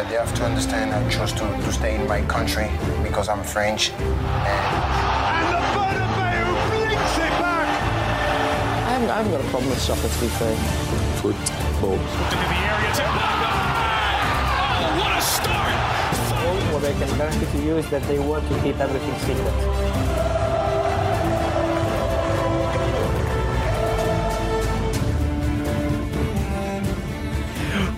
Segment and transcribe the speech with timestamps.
[0.00, 0.04] Scorer.
[0.04, 2.70] But they have to understand I chose to, to stay in my country
[3.02, 3.90] because I'm French.
[3.90, 7.68] And And the Bernabeu blinks it back.
[8.86, 10.56] I haven't, I haven't got a problem with soccer, to be fair.
[11.20, 11.96] football.
[11.96, 12.36] The
[12.70, 13.04] area to
[14.82, 15.74] Oh, what a start!
[16.40, 20.19] All what I can guarantee to you is that they want to keep everything secret.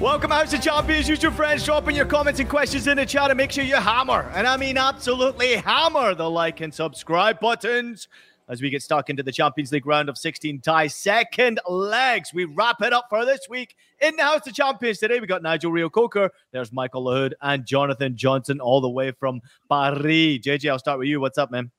[0.02, 1.08] Welcome, House of Champions.
[1.08, 3.76] Use your friends, dropping your comments and questions in the chat, and make sure you
[3.76, 8.08] hammer, and I mean absolutely hammer, the like and subscribe buttons
[8.48, 10.96] as we get stuck into the Champions League round of 16 ties.
[10.96, 12.34] Second legs.
[12.34, 14.98] We wrap it up for this week in the House of Champions.
[14.98, 16.32] Today we got Nigel Reo-Coker.
[16.50, 20.02] There's Michael Lahoud and Jonathan Johnson, all the way from Paris.
[20.02, 21.20] JJ, I'll start with you.
[21.20, 21.70] What's up, man?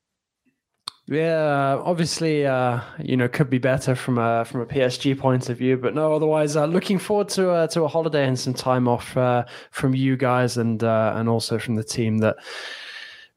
[1.08, 5.58] Yeah, obviously, uh, you know, could be better from a from a PSG point of
[5.58, 6.14] view, but no.
[6.14, 9.94] Otherwise, uh, looking forward to uh, to a holiday and some time off uh, from
[9.94, 12.38] you guys and uh, and also from the team that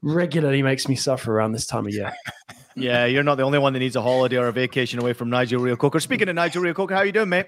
[0.01, 2.13] regularly makes me suffer around this time of year.
[2.79, 5.31] Yeah, you're not the only one that needs a holiday or a vacation away from
[5.31, 5.99] Nigel Reo-Coker.
[5.99, 7.47] Speaking of Nigel Reo-Coker, how are you doing, mate?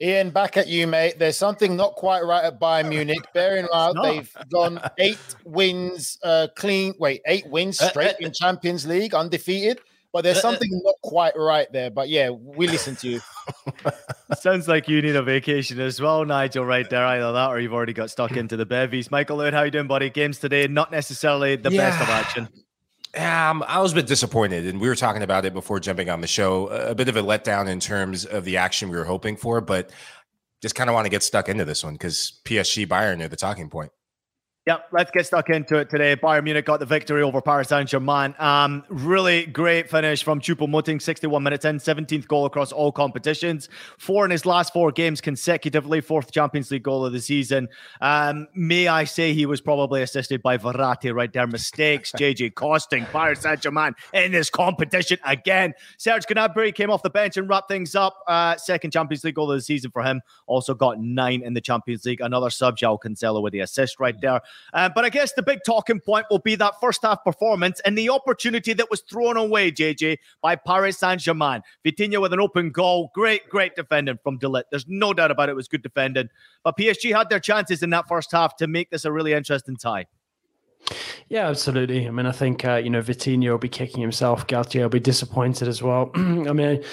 [0.00, 1.18] Ian, back at you, mate.
[1.18, 3.18] There's something not quite right at Bayern Munich.
[3.34, 6.94] Bearing in mind they've gone eight wins, uh, clean.
[6.98, 9.80] Wait, eight wins uh, straight uh, in Champions League, undefeated.
[10.12, 11.90] But there's uh, something not quite right there.
[11.90, 13.20] But yeah, we listen to you.
[14.38, 17.04] Sounds like you need a vacation as well, Nigel, right there.
[17.04, 19.10] Either that or you've already got stuck into the bevies.
[19.10, 20.10] Michael Lahoud, how you doing, buddy?
[20.10, 22.48] Games today, not necessarily the best of action.
[23.16, 26.20] Um, I was a bit disappointed, and we were talking about it before jumping on
[26.20, 26.68] the show.
[26.68, 29.90] A bit of a letdown in terms of the action we were hoping for, but
[30.60, 33.36] just kind of want to get stuck into this one because PSG Bayern are the
[33.36, 33.90] talking point.
[34.66, 36.16] Yep, let's get stuck into it today.
[36.16, 38.34] Bayern Munich got the victory over Paris Saint Germain.
[38.40, 44.24] Um, really great finish from Choupo-Moting, 61 minutes in, 17th goal across all competitions, four
[44.24, 47.68] in his last four games consecutively, fourth Champions League goal of the season.
[48.00, 51.46] Um, may I say he was probably assisted by Verratti right there.
[51.46, 55.74] Mistakes, JJ costing Paris Saint Germain in this competition again.
[55.96, 58.18] Serge Gnabry came off the bench and wrapped things up.
[58.26, 60.22] Uh, second Champions League goal of the season for him.
[60.48, 62.20] Also got nine in the Champions League.
[62.20, 64.40] Another sub, João Cancelo with the assist right there.
[64.72, 67.96] Uh, but I guess the big talking point will be that first half performance and
[67.96, 71.62] the opportunity that was thrown away, JJ, by Paris Saint Germain.
[71.84, 73.10] Vitinha with an open goal.
[73.14, 74.64] Great, great defending from De Ligt.
[74.70, 75.52] There's no doubt about it.
[75.52, 76.28] It was good defending.
[76.62, 79.76] But PSG had their chances in that first half to make this a really interesting
[79.76, 80.06] tie.
[81.28, 82.06] Yeah, absolutely.
[82.06, 84.46] I mean, I think uh, you know Vitinho will be kicking himself.
[84.46, 86.10] Galtier will be disappointed as well.
[86.14, 86.84] I mean,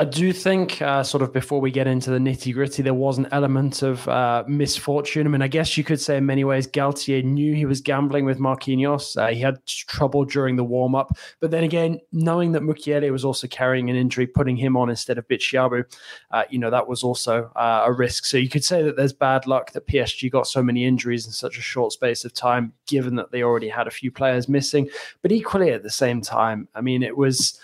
[0.00, 3.18] I do think, uh, sort of before we get into the nitty gritty, there was
[3.18, 5.26] an element of uh, misfortune.
[5.26, 8.24] I mean, I guess you could say in many ways Galtier knew he was gambling
[8.24, 9.18] with Marquinhos.
[9.18, 11.18] Uh, he had trouble during the warm up.
[11.40, 15.18] But then again, knowing that Mukiele was also carrying an injury, putting him on instead
[15.18, 15.84] of Bitshiabu,
[16.30, 18.24] uh, you know, that was also uh, a risk.
[18.24, 21.32] So you could say that there's bad luck that PSG got so many injuries in
[21.32, 24.88] such a short space of time, given that they already had a few players missing.
[25.20, 27.60] But equally at the same time, I mean, it was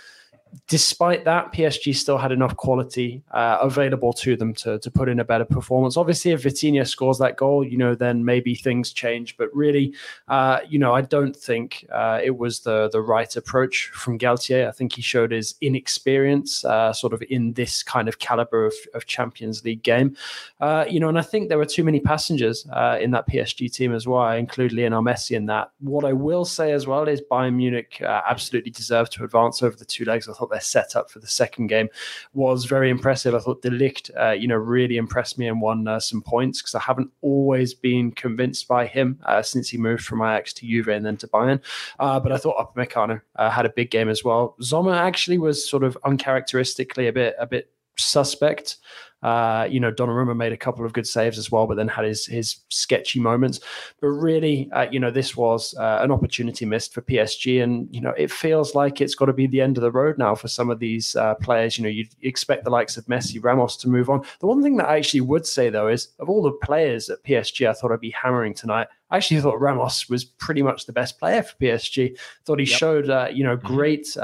[0.68, 5.20] despite that, PSG still had enough quality uh, available to them to, to put in
[5.20, 5.96] a better performance.
[5.96, 9.36] Obviously, if Vitinha scores that goal, you know, then maybe things change.
[9.36, 9.94] But really,
[10.28, 14.68] uh, you know, I don't think uh, it was the the right approach from Galtier.
[14.68, 18.74] I think he showed his inexperience, uh, sort of in this kind of caliber of,
[18.94, 20.16] of Champions League game.
[20.60, 23.72] Uh, you know, and I think there were too many passengers uh, in that PSG
[23.72, 24.20] team as well.
[24.20, 25.70] I include Lionel Messi in that.
[25.80, 29.84] What I will say as well is Bayern Munich absolutely deserved to advance over the
[29.84, 30.28] two legs.
[30.28, 31.88] I thought their setup for the second game
[32.34, 33.34] was very impressive.
[33.34, 36.60] I thought De Ligt, uh, you know, really impressed me and won uh, some points
[36.60, 40.66] because I haven't always been convinced by him uh, since he moved from Ajax to
[40.66, 41.60] Juve and then to Bayern.
[41.98, 44.56] Uh, but I thought Upamecano uh, had a big game as well.
[44.60, 48.76] Sommer actually was sort of uncharacteristically a bit a bit suspect.
[49.22, 52.04] Uh, you know, Donnarumma made a couple of good saves as well, but then had
[52.04, 53.60] his his sketchy moments.
[54.00, 58.00] But really, uh, you know, this was uh, an opportunity missed for PSG, and you
[58.00, 60.48] know, it feels like it's got to be the end of the road now for
[60.48, 61.78] some of these uh, players.
[61.78, 64.22] You know, you expect the likes of Messi, Ramos to move on.
[64.40, 67.24] The one thing that I actually would say though is, of all the players at
[67.24, 68.88] PSG, I thought I'd be hammering tonight.
[69.10, 72.18] I actually thought Ramos was pretty much the best player for PSG.
[72.44, 72.78] Thought he yep.
[72.78, 73.66] showed, uh, you know, mm-hmm.
[73.66, 74.16] great.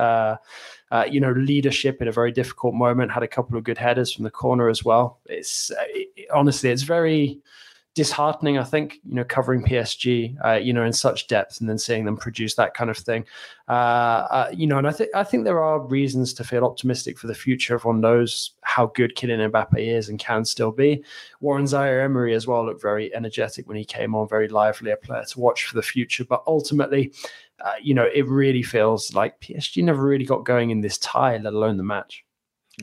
[0.93, 3.11] Uh, uh, you know, leadership in a very difficult moment.
[3.11, 5.21] Had a couple of good headers from the corner as well.
[5.27, 7.41] It's uh, it, honestly, it's very
[7.95, 8.59] disheartening.
[8.59, 12.05] I think you know, covering PSG, uh, you know, in such depth, and then seeing
[12.05, 13.25] them produce that kind of thing.
[13.69, 13.73] Uh,
[14.31, 17.27] uh, you know, and I think I think there are reasons to feel optimistic for
[17.27, 17.75] the future.
[17.75, 21.03] Everyone knows how good Kylian Mbappe is and can still be.
[21.41, 24.97] Warren Zaire Emery as well looked very energetic when he came on, very lively, a
[24.97, 26.25] player to watch for the future.
[26.25, 27.13] But ultimately,
[27.65, 31.37] uh, you know, it really feels like PSG never really got going in this tie,
[31.37, 32.25] let alone the match.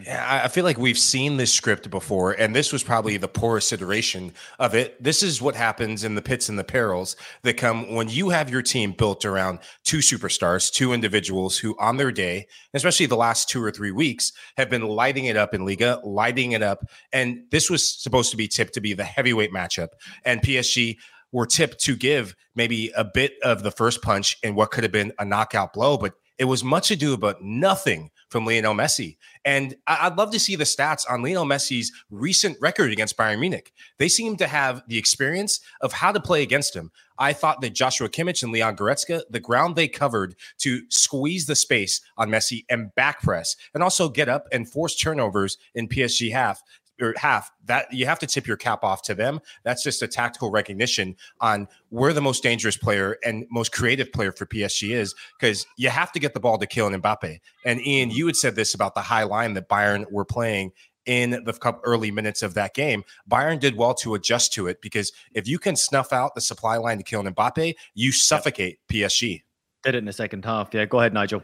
[0.06, 3.74] Yeah, I feel like we've seen this script before, and this was probably the poorest
[3.74, 5.02] iteration of it.
[5.04, 8.52] This is what happens in the pits and the perils that come when you have
[8.52, 12.46] your team built around two superstars, two individuals who, on their day,
[12.76, 16.52] especially the last two or three weeks, have been lighting it up in Liga, lighting
[16.52, 16.86] it up.
[17.12, 19.90] And this was supposed to be tipped to be the heavyweight matchup.
[20.24, 20.98] And PSG
[21.32, 24.92] were tipped to give maybe a bit of the first punch in what could have
[24.92, 29.18] been a knockout blow, but it was much ado about nothing from Lionel Messi.
[29.44, 33.74] And I'd love to see the stats on Lionel Messi's recent record against Bayern Munich.
[33.98, 36.92] They seem to have the experience of how to play against him.
[37.18, 41.56] I thought that Joshua Kimmich and Leon Goretzka, the ground they covered to squeeze the
[41.56, 46.32] space on Messi and back press, and also get up and force turnovers in PSG
[46.32, 46.64] half,
[47.02, 49.40] or half that you have to tip your cap off to them.
[49.64, 54.32] That's just a tactical recognition on where the most dangerous player and most creative player
[54.32, 57.40] for PSG is because you have to get the ball to Kylian Mbappe.
[57.66, 60.72] And Ian, you had said this about the high line that Bayern were playing
[61.06, 63.04] in the early minutes of that game.
[63.30, 66.78] Bayern did well to adjust to it because if you can snuff out the supply
[66.78, 69.44] line to Kylian Mbappe, you suffocate PSG.
[69.84, 70.74] Did it in the second half.
[70.74, 71.42] Yeah, go ahead, Nigel.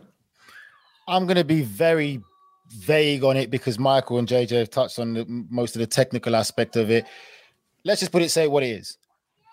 [1.07, 2.21] I'm going to be very
[2.69, 6.35] vague on it because Michael and JJ have touched on the, most of the technical
[6.35, 7.05] aspect of it.
[7.83, 8.97] Let's just put it, say what it is.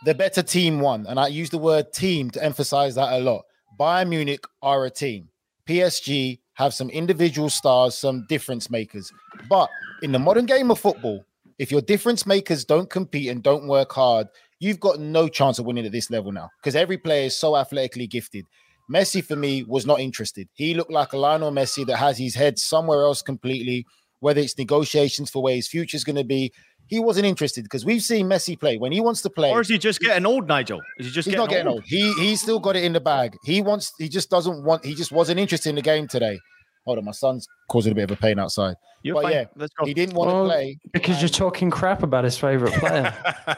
[0.04, 1.06] The better team won.
[1.06, 3.42] And I use the word team to emphasize that a lot.
[3.78, 5.28] Bayern Munich are a team.
[5.66, 9.12] PSG have some individual stars, some difference makers.
[9.48, 9.70] But
[10.02, 11.24] in the modern game of football,
[11.58, 14.26] if your difference makers don't compete and don't work hard,
[14.58, 17.56] you've got no chance of winning at this level now because every player is so
[17.56, 18.46] athletically gifted.
[18.90, 20.48] Messi for me was not interested.
[20.54, 23.86] He looked like a Lionel Messi that has his head somewhere else completely,
[24.20, 26.52] whether it's negotiations for where his future is going to be.
[26.88, 29.50] He wasn't interested because we've seen Messi play when he wants to play.
[29.50, 30.80] Or is he just getting old, Nigel?
[30.98, 31.76] Is he just he's getting not getting old?
[31.76, 31.84] old?
[31.86, 33.34] He he's still got it in the bag.
[33.44, 33.92] He wants.
[33.98, 34.84] He just doesn't want.
[34.84, 36.38] He just wasn't interested in the game today.
[36.84, 38.74] Hold on, my son's causing a bit of a pain outside.
[39.02, 39.32] You're but fine.
[39.32, 39.84] yeah, Let's go.
[39.84, 41.22] he didn't want well, to play because and...
[41.22, 43.14] you're talking crap about his favorite player.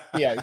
[0.16, 0.40] yeah.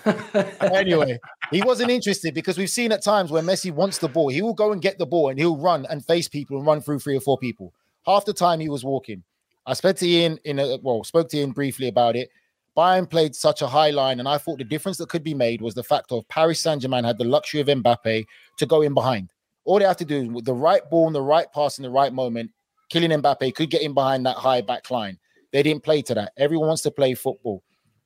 [0.61, 1.19] anyway,
[1.51, 4.53] he wasn't interested because we've seen at times where Messi wants the ball, he will
[4.53, 7.17] go and get the ball and he'll run and face people and run through three
[7.17, 7.73] or four people.
[8.05, 9.23] Half the time he was walking.
[9.65, 12.29] I spoke to Ian in a well, spoke to Ian briefly about it.
[12.75, 15.61] Bayern played such a high line, and I thought the difference that could be made
[15.61, 18.25] was the fact of Paris Saint Germain had the luxury of Mbappe
[18.57, 19.33] to go in behind.
[19.65, 21.83] All they have to do is with the right ball and the right pass in
[21.83, 22.51] the right moment,
[22.91, 25.17] Kylian Mbappe could get in behind that high back line.
[25.51, 26.33] They didn't play to that.
[26.37, 27.63] Everyone wants to play football.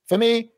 [0.08, 0.52] For me,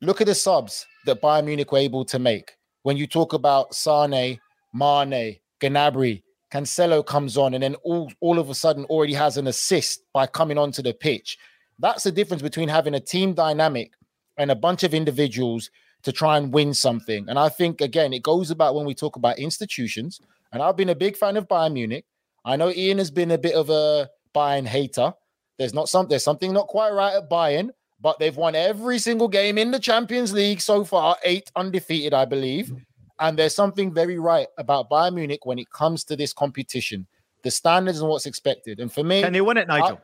[0.00, 2.56] look at the subs that Bayern Munich were able to make.
[2.82, 4.40] When you talk about Sane,
[4.72, 6.22] Mane, Gnabry,
[6.52, 10.26] Cancelo comes on and then all, all of a sudden already has an assist by
[10.26, 11.38] coming onto the pitch.
[11.78, 13.92] That's the difference between having a team dynamic
[14.36, 15.70] and a bunch of individuals
[16.02, 17.28] to try and win something.
[17.28, 20.20] And I think, again, it goes about when we talk about institutions.
[20.52, 22.04] And I've been a big fan of Bayern Munich.
[22.44, 25.12] I know Ian has been a bit of a Bayern hater.
[25.58, 27.70] There's not some there's something not quite right at Bayern,
[28.00, 32.24] but they've won every single game in the Champions League so far, eight undefeated, I
[32.24, 32.72] believe.
[33.18, 37.06] And there's something very right about Bayern Munich when it comes to this competition,
[37.42, 38.80] the standards and what's expected.
[38.80, 40.00] And for me, can they win it, Nigel?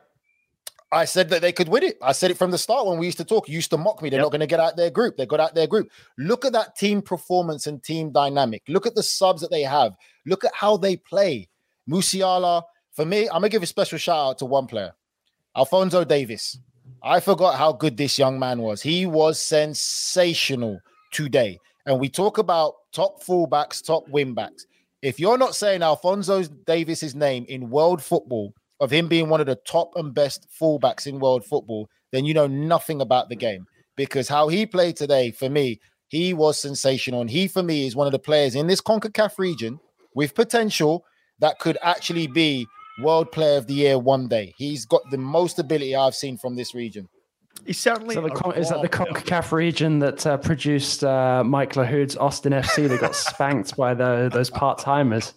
[0.91, 1.97] I, I said that they could win it.
[2.01, 3.49] I said it from the start when we used to talk.
[3.49, 4.09] You used to mock me.
[4.09, 4.25] They're yep.
[4.25, 5.17] not going to get out their group.
[5.17, 5.89] They got out their group.
[6.17, 8.61] Look at that team performance and team dynamic.
[8.67, 9.93] Look at the subs that they have.
[10.25, 11.49] Look at how they play.
[11.89, 12.63] Musiala.
[12.91, 14.93] For me, I'm gonna give a special shout out to one player,
[15.55, 16.59] Alphonso Davies.
[17.03, 18.81] I forgot how good this young man was.
[18.81, 20.79] He was sensational
[21.11, 21.59] today.
[21.85, 24.63] And we talk about top fullbacks, top wingbacks.
[25.01, 29.47] If you're not saying Alphonso Davies's name in world football of him being one of
[29.47, 33.65] the top and best fullbacks in world football, then you know nothing about the game.
[33.95, 37.21] Because how he played today, for me, he was sensational.
[37.21, 39.79] And he, for me, is one of the players in this CONCACAF region
[40.13, 41.05] with potential
[41.39, 42.67] that could actually be
[42.99, 44.53] World Player of the Year one day.
[44.57, 47.07] He's got the most ability I've seen from this region.
[47.65, 48.15] He's certainly.
[48.15, 52.53] So the con- is that the CONCACAF region that uh, produced uh, Mike Lahoud's Austin
[52.53, 55.33] FC that got spanked by the, those part timers?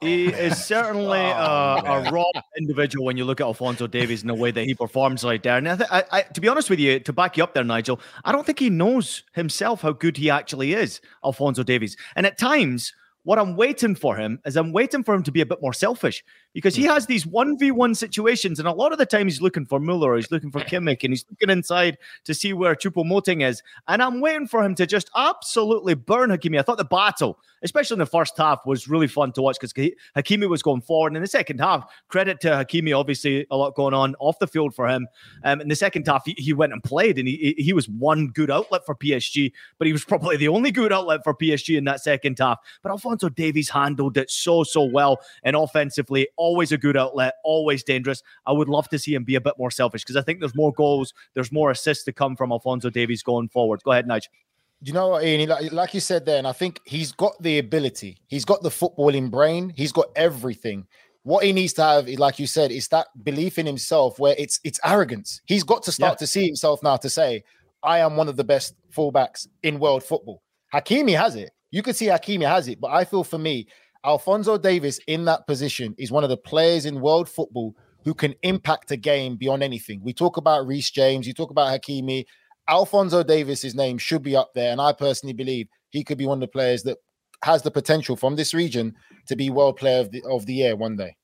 [0.00, 2.24] He is certainly oh, a, a, raw
[2.56, 5.58] individual when you look at Alphonso Davies in the way that he performs right there.
[5.58, 7.64] And I, th- I, I, to be honest with you, to back you up there,
[7.64, 11.96] Nigel, I don't think he knows himself how good he actually is, Alphonso Davies.
[12.16, 12.94] And at times,
[13.30, 15.72] what I'm waiting for him is I'm waiting for him to be a bit more
[15.72, 16.88] selfish because he hmm.
[16.88, 18.58] has these 1v1 situations.
[18.58, 21.12] And a lot of the time he's looking for Muller, he's looking for Kimmich, and
[21.12, 23.62] he's looking inside to see where Choupo-Moting is.
[23.86, 26.58] And I'm waiting for him to just absolutely burn Hakimi.
[26.58, 29.72] I thought the battle, especially in the first half, was really fun to watch because
[30.16, 31.08] Hakimi was going forward.
[31.08, 34.46] And in the second half, credit to Hakimi, obviously a lot going on off the
[34.46, 35.08] field for him.
[35.44, 38.28] Um, in the second half, he, he went and played, and he, he was one
[38.28, 41.84] good outlet for PSG, but he was probably the only good outlet for PSG in
[41.84, 42.58] that second half.
[42.82, 47.82] But Alphonso Davies handled it so, so well and offensively always a good outlet, always
[47.82, 48.22] dangerous.
[48.46, 50.54] I would love to see him be a bit more selfish because I think there's
[50.54, 53.82] more goals, there's more assists to come from Alphonso Davies going forward.
[53.84, 54.32] Go ahead, Nigel.
[54.82, 55.48] You know what, Ian?
[55.48, 58.16] Like, like you said there, and I think he's got the ability.
[58.28, 59.72] He's got the footballing brain.
[59.76, 60.86] He's got everything.
[61.22, 64.58] What he needs to have, like you said, is that belief in himself where it's
[64.64, 65.42] it's arrogance.
[65.44, 66.16] He's got to start yeah.
[66.16, 67.44] to see himself now to say,
[67.82, 70.42] I am one of the best fullbacks in world football.
[70.72, 71.50] Hakimi has it.
[71.70, 73.68] You could see Hakimi has it, but I feel for me,
[74.04, 78.34] Alphonso Davies in that position is one of the players in world football who can
[78.42, 80.00] impact a game beyond anything.
[80.02, 82.24] We talk about Reece James, you talk about Hakimi.
[82.70, 86.38] Alphonso Davies's name should be up there, and I personally believe he could be one
[86.38, 86.98] of the players that
[87.42, 88.94] has the potential from this region
[89.26, 91.16] to be world player of the of the year one day.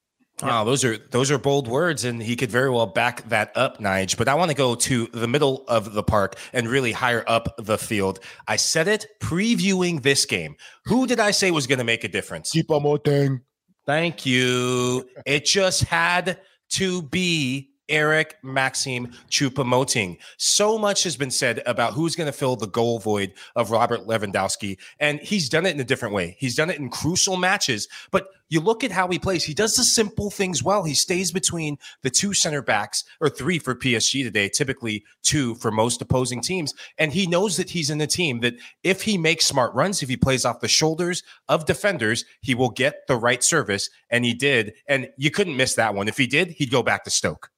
[0.42, 3.78] Wow, those are those are bold words, and he could very well back that up,
[3.78, 4.18] Nige.
[4.18, 7.54] But I want to go to the middle of the park and really higher up
[7.56, 8.20] the field.
[8.46, 10.56] I said it previewing this game.
[10.84, 12.52] Who did I say was going to make a difference?
[12.54, 13.40] Choupo-Moting.
[13.86, 15.08] Thank you.
[15.24, 16.38] It just had
[16.72, 20.18] to be Eric Maxim Choupo-Moting.
[20.36, 24.06] So much has been said about who's going to fill the goal void of Robert
[24.06, 26.36] Lewandowski, and he's done it in a different way.
[26.38, 29.42] He's done it in crucial matches, but you look at how he plays.
[29.42, 30.84] He does the simple things well.
[30.84, 35.70] He stays between the two center backs, or three for PSG today, typically two for
[35.70, 36.72] most opposing teams.
[36.98, 40.08] And he knows that he's in a team that if he makes smart runs, if
[40.08, 43.90] he plays off the shoulders of defenders, he will get the right service.
[44.10, 44.74] And he did.
[44.86, 46.06] And you couldn't miss that one.
[46.06, 47.50] If he did, he'd go back to Stoke.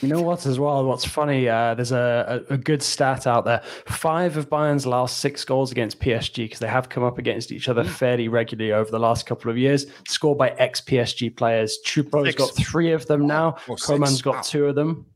[0.00, 0.84] You know what, as well?
[0.84, 1.48] What's funny?
[1.48, 3.62] Uh, there's a, a, a, good stat out there.
[3.86, 7.68] Five of Bayern's last six goals against PSG, because they have come up against each
[7.68, 7.90] other hmm.
[7.90, 11.78] fairly regularly over the last couple of years, scored by ex PSG players.
[11.84, 13.56] Choupo's got three of them now.
[13.82, 14.42] Coman's got wow.
[14.42, 15.06] two of them.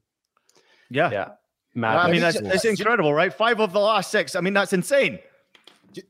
[0.91, 1.11] Yeah.
[1.11, 1.29] Yeah.
[1.75, 1.97] Mad.
[1.97, 3.33] I mean, that's, that's incredible, right?
[3.33, 4.35] Five of the last six.
[4.35, 5.19] I mean, that's insane.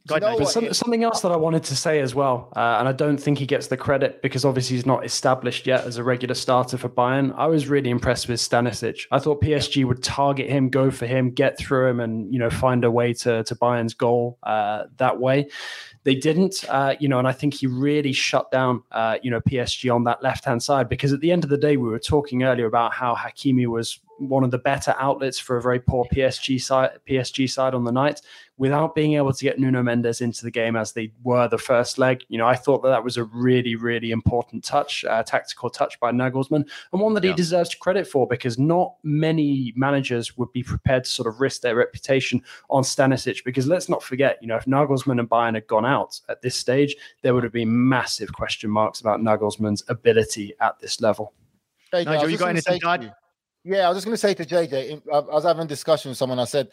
[0.06, 3.16] But some, something else that I wanted to say as well, uh, and I don't
[3.16, 6.76] think he gets the credit because obviously he's not established yet as a regular starter
[6.76, 7.34] for Bayern.
[7.36, 9.02] I was really impressed with Stanisic.
[9.10, 12.50] I thought PSG would target him, go for him, get through him, and you know
[12.50, 15.48] find a way to to Bayern's goal uh, that way.
[16.04, 19.40] They didn't, uh, you know, and I think he really shut down, uh, you know,
[19.40, 21.98] PSG on that left hand side because at the end of the day, we were
[21.98, 26.04] talking earlier about how Hakimi was one of the better outlets for a very poor
[26.12, 28.20] PSG side, PSG side on the night
[28.58, 31.96] without being able to get Nuno Mendes into the game as they were the first
[31.96, 32.24] leg.
[32.28, 35.98] You know, I thought that that was a really, really important touch, uh, tactical touch
[36.00, 37.30] by Nagelsmann, and one that yeah.
[37.30, 41.62] he deserves credit for because not many managers would be prepared to sort of risk
[41.62, 43.44] their reputation on Stanisic.
[43.44, 46.56] Because let's not forget, you know, if Nagelsmann and Bayern had gone out at this
[46.56, 51.32] stage, there would have been massive question marks about Nagelsmann's ability at this level.
[51.92, 53.14] Hey, Nigel, you got anything to add?
[53.68, 56.16] Yeah, I was just going to say to JJ, I was having a discussion with
[56.16, 56.38] someone.
[56.38, 56.68] I said,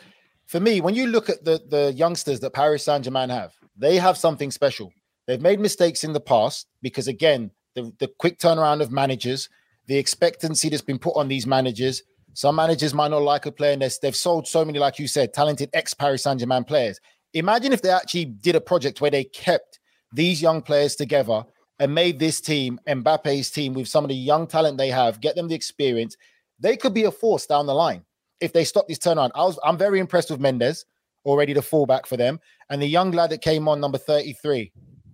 [0.46, 3.98] for me, when you look at the the youngsters that Paris Saint Germain have, they
[3.98, 4.94] have something special.
[5.28, 9.50] They've made mistakes in the past because, again, the, the quick turnaround of managers,
[9.88, 12.02] the expectancy that's been put on these managers.
[12.32, 15.34] Some managers might not like a player, and they've sold so many, like you said,
[15.34, 17.02] talented ex Paris Saint Germain players.
[17.34, 19.80] Imagine if they actually did a project where they kept
[20.14, 21.44] these young players together
[21.78, 25.36] and made this team, Mbappe's team, with some of the young talent they have, get
[25.36, 26.16] them the experience,
[26.59, 28.03] they could be a force down the line
[28.39, 29.31] if they stop this turnaround.
[29.35, 30.85] I was I'm very impressed with Mendes,
[31.25, 34.71] already the fullback for them, and the young lad that came on number 33.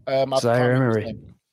[0.08, 1.02] Um, Zaire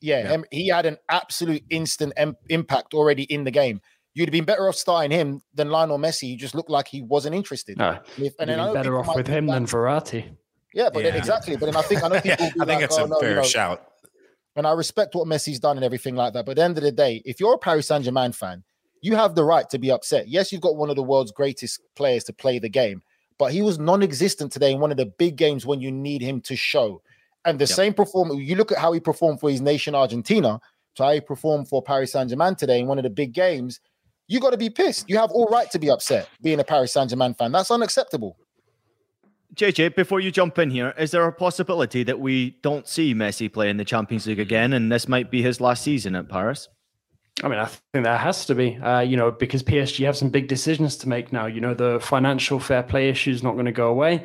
[0.00, 0.36] Yeah, yeah.
[0.50, 3.80] he had an absolute instant em- impact already in the game.
[4.14, 6.22] You'd have been better off starting him than Lionel Messi.
[6.22, 7.78] He just looked like he wasn't interested.
[7.78, 10.34] No, if, and then better off with him than Verratti.
[10.74, 11.10] Yeah, but yeah.
[11.10, 11.56] Then, exactly.
[11.56, 12.46] But then I think I know people.
[12.46, 13.84] yeah, I think like, it's oh, a no, fair you know, shout.
[14.56, 16.44] And I respect what Messi's done and everything like that.
[16.44, 18.64] But at the end of the day, if you're a Paris Saint Germain fan,
[19.00, 20.28] you have the right to be upset.
[20.28, 23.02] Yes, you've got one of the world's greatest players to play the game,
[23.38, 26.22] but he was non existent today in one of the big games when you need
[26.22, 27.02] him to show.
[27.44, 27.76] And the yep.
[27.76, 30.60] same performance, you look at how he performed for his nation, Argentina,
[30.96, 33.80] to how he performed for Paris Saint Germain today in one of the big games.
[34.26, 35.08] You got to be pissed.
[35.08, 37.52] You have all right to be upset being a Paris Saint Germain fan.
[37.52, 38.36] That's unacceptable.
[39.54, 43.50] JJ, before you jump in here, is there a possibility that we don't see Messi
[43.50, 46.68] play in the Champions League again and this might be his last season at Paris?
[47.42, 50.28] I mean, I think that has to be, uh, you know, because PSG have some
[50.28, 51.46] big decisions to make now.
[51.46, 54.24] You know, the financial fair play issue is not going to go away.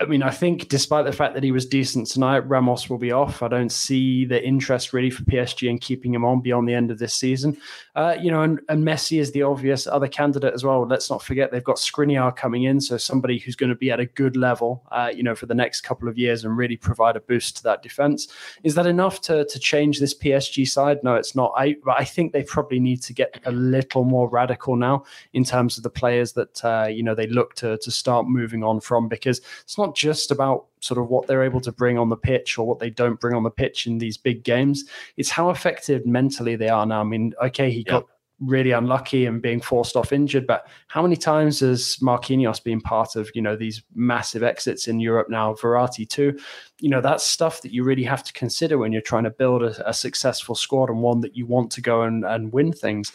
[0.00, 3.12] I mean, I think despite the fact that he was decent tonight, Ramos will be
[3.12, 3.42] off.
[3.42, 6.90] I don't see the interest really for PSG in keeping him on beyond the end
[6.90, 7.56] of this season.
[7.94, 10.86] Uh, you know, and, and Messi is the obvious other candidate as well.
[10.86, 14.00] Let's not forget they've got Skriniar coming in, so somebody who's going to be at
[14.00, 17.16] a good level, uh, you know, for the next couple of years and really provide
[17.16, 18.28] a boost to that defense.
[18.64, 20.98] Is that enough to to change this PSG side?
[21.02, 21.52] No, it's not.
[21.56, 25.44] I but I think they probably need to get a little more radical now in
[25.44, 28.80] terms of the players that uh, you know they look to to start moving on
[28.80, 29.40] from because
[29.72, 32.66] it's not just about sort of what they're able to bring on the pitch or
[32.66, 34.84] what they don't bring on the pitch in these big games.
[35.16, 37.00] It's how effective mentally they are now.
[37.00, 38.04] I mean, okay, he got
[38.38, 43.16] really unlucky and being forced off injured, but how many times has Marquinhos been part
[43.16, 46.38] of, you know, these massive exits in Europe now, Verratti too?
[46.80, 49.62] You know, that's stuff that you really have to consider when you're trying to build
[49.62, 53.10] a, a successful squad and one that you want to go and, and win things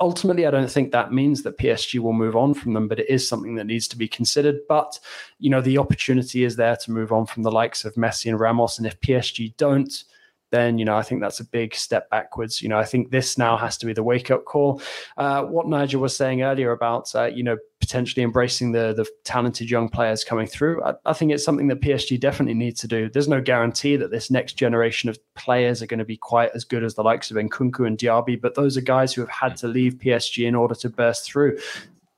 [0.00, 3.10] ultimately, I don't think that means that PSG will move on from them, but it
[3.10, 4.60] is something that needs to be considered.
[4.68, 4.98] But,
[5.38, 8.40] you know, the opportunity is there to move on from the likes of Messi and
[8.40, 8.78] Ramos.
[8.78, 10.04] And if PSG don't,
[10.50, 12.60] then you know I think that's a big step backwards.
[12.60, 14.82] You know, I think this now has to be the wake up call.
[15.16, 17.56] Uh, what Nigel was saying earlier about uh, you know
[17.90, 21.80] potentially embracing the the talented young players coming through, I, I, think it's something that
[21.80, 23.10] PSG definitely needs to do.
[23.10, 26.64] There's no guarantee that this next generation of players are going to be quite as
[26.64, 29.56] good as the likes of Nkunku and Diaby, but those are guys who have had
[29.56, 31.58] to leave PSG in order to burst through.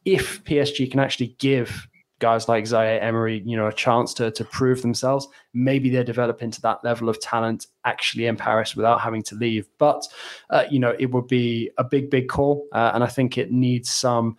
[0.04, 1.88] If PSG can actually give
[2.18, 5.26] guys like Zaire Emery, you know, a chance to to prove themselves.
[5.54, 9.66] Maybe they develop into that level of talent actually in Paris without having to leave.
[9.78, 10.06] But
[10.50, 13.50] uh, you know, it would be a big, big call, uh, and I think it
[13.50, 14.36] needs some,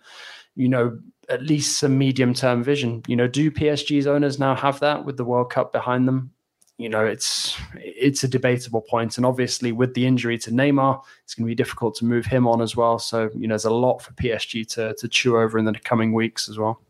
[0.54, 0.96] you know,
[1.28, 3.02] at least some medium term vision.
[3.06, 6.30] You know, do PSG's owners now have that with the World Cup behind them?
[6.76, 11.34] You know, it's it's a debatable point, and obviously with the injury to Neymar, it's
[11.34, 12.98] going to be difficult to move him on as well.
[12.98, 16.12] So you know, there's a lot for PSG to to chew over in the coming
[16.12, 16.80] weeks as well.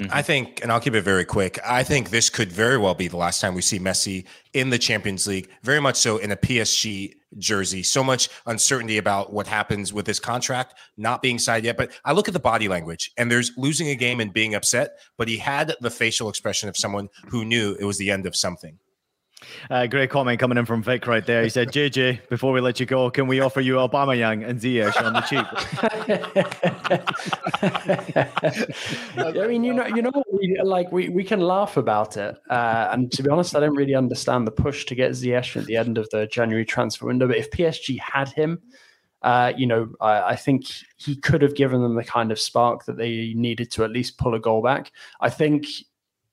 [0.00, 0.12] Mm-hmm.
[0.12, 1.58] I think, and I'll keep it very quick.
[1.64, 4.78] I think this could very well be the last time we see Messi in the
[4.78, 7.82] Champions League, very much so in a PSG jersey.
[7.82, 11.78] So much uncertainty about what happens with this contract not being signed yet.
[11.78, 14.98] But I look at the body language, and there's losing a game and being upset,
[15.16, 18.36] but he had the facial expression of someone who knew it was the end of
[18.36, 18.78] something.
[19.70, 21.42] Uh, great comment coming in from Vic right there.
[21.42, 25.00] He said, JJ, before we let you go, can we offer you Aubameyang and Ziyech
[25.02, 25.46] on the cheap?
[29.18, 32.36] I mean, you know, you know, we, like we, we can laugh about it.
[32.48, 35.66] Uh, and to be honest, I don't really understand the push to get Ziyech at
[35.66, 37.26] the end of the January transfer window.
[37.26, 38.60] But if PSG had him,
[39.22, 40.66] uh, you know, I, I, think
[40.98, 44.18] he could have given them the kind of spark that they needed to at least
[44.18, 44.92] pull a goal back.
[45.20, 45.66] I think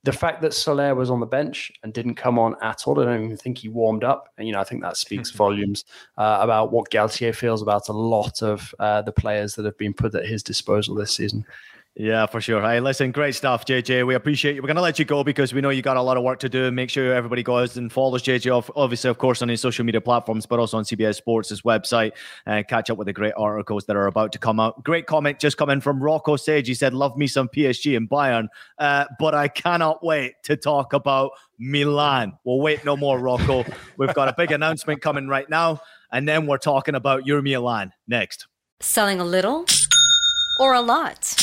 [0.03, 3.05] the fact that Soler was on the bench and didn't come on at all, I
[3.05, 4.27] don't even think he warmed up.
[4.37, 5.85] And, you know, I think that speaks volumes
[6.17, 9.93] uh, about what Galtier feels about a lot of uh, the players that have been
[9.93, 11.45] put at his disposal this season.
[11.95, 12.59] Yeah, for sure.
[12.59, 14.07] Hey, listen, great stuff, JJ.
[14.07, 14.63] We appreciate you.
[14.63, 16.39] We're going to let you go because we know you got a lot of work
[16.39, 16.71] to do.
[16.71, 20.01] Make sure everybody goes and follows JJ, off, obviously, of course, on his social media
[20.01, 22.13] platforms, but also on CBS Sports' website.
[22.47, 24.83] And catch up with the great articles that are about to come out.
[24.83, 26.67] Great comment just coming from Rocco Sage.
[26.67, 28.47] He said, Love me some PSG and Bayern,
[28.79, 31.29] uh, but I cannot wait to talk about
[31.59, 32.33] Milan.
[32.43, 33.65] We'll wait no more, Rocco.
[33.97, 35.79] We've got a big announcement coming right now,
[36.11, 38.47] and then we're talking about your Milan next.
[38.79, 39.67] Selling a little
[40.59, 41.42] or a lot?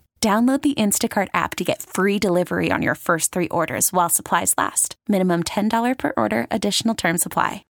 [0.21, 4.53] Download the Instacart app to get free delivery on your first three orders while supplies
[4.55, 4.95] last.
[5.07, 7.65] Minimum $10 per order, additional term supply.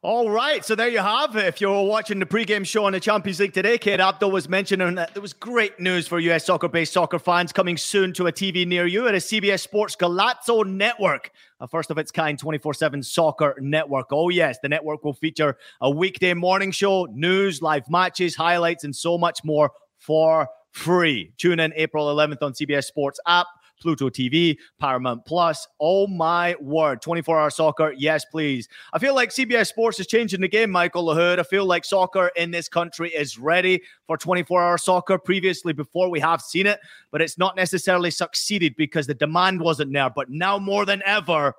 [0.00, 1.46] All right, so there you have it.
[1.46, 4.94] If you're watching the pregame show on the Champions League today, Kate Abdo was mentioning
[4.94, 8.32] that there was great news for US soccer based soccer fans coming soon to a
[8.32, 12.74] TV near you at a CBS Sports Golazo network, a first of its kind 24
[12.74, 14.06] 7 soccer network.
[14.12, 18.94] Oh, yes, the network will feature a weekday morning show, news, live matches, highlights, and
[18.94, 21.32] so much more for free.
[21.38, 23.46] Tune in April 11th on CBS Sports app,
[23.80, 25.66] Pluto TV, Paramount Plus.
[25.80, 27.94] Oh my word, 24 hour soccer.
[27.96, 28.68] Yes, please.
[28.92, 31.38] I feel like CBS Sports is changing the game, Michael Lahoud.
[31.38, 35.18] I feel like soccer in this country is ready for 24 hour soccer.
[35.18, 39.92] Previously, before we have seen it, but it's not necessarily succeeded because the demand wasn't
[39.92, 40.10] there.
[40.10, 41.54] But now more than ever,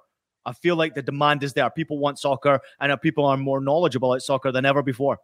[0.45, 1.69] I feel like the demand is there.
[1.69, 5.19] People want soccer, and people are more knowledgeable at soccer than ever before.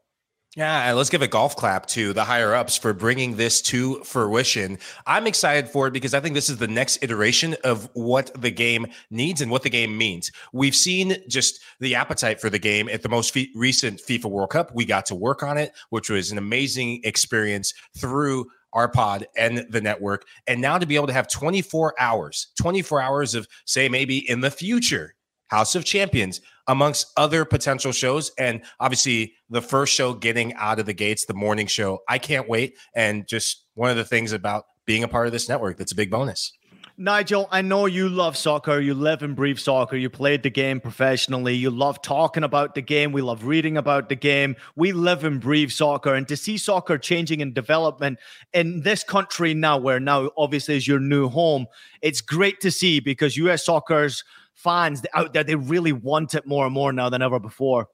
[0.55, 4.01] Yeah, and let's give a golf clap to the higher ups for bringing this to
[4.05, 4.77] fruition.
[5.05, 8.51] I'm excited for it because I think this is the next iteration of what the
[8.51, 10.31] game needs and what the game means.
[10.53, 14.73] We've seen just the appetite for the game at the most recent FIFA World Cup.
[14.73, 19.65] We got to work on it, which was an amazing experience through our pod and
[19.69, 20.25] the network.
[20.47, 24.39] And now to be able to have 24 hours, 24 hours of, say, maybe in
[24.39, 25.15] the future,
[25.47, 28.31] House of Champions, amongst other potential shows.
[28.37, 31.99] And obviously, the first show getting out of the gates, the morning show.
[32.07, 32.77] I can't wait.
[32.95, 35.95] And just one of the things about being a part of this network that's a
[35.95, 36.53] big bonus.
[36.97, 38.79] Nigel, I know you love soccer.
[38.79, 39.97] You live and breathe soccer.
[39.97, 41.53] You played the game professionally.
[41.53, 43.11] You love talking about the game.
[43.11, 44.55] We love reading about the game.
[44.77, 46.13] We live and breathe soccer.
[46.13, 48.19] And to see soccer changing and development
[48.53, 51.67] in this country now, where now obviously is your new home,
[52.01, 54.23] it's great to see because US soccer's
[54.55, 57.87] fans out there, they really want it more and more now than ever before.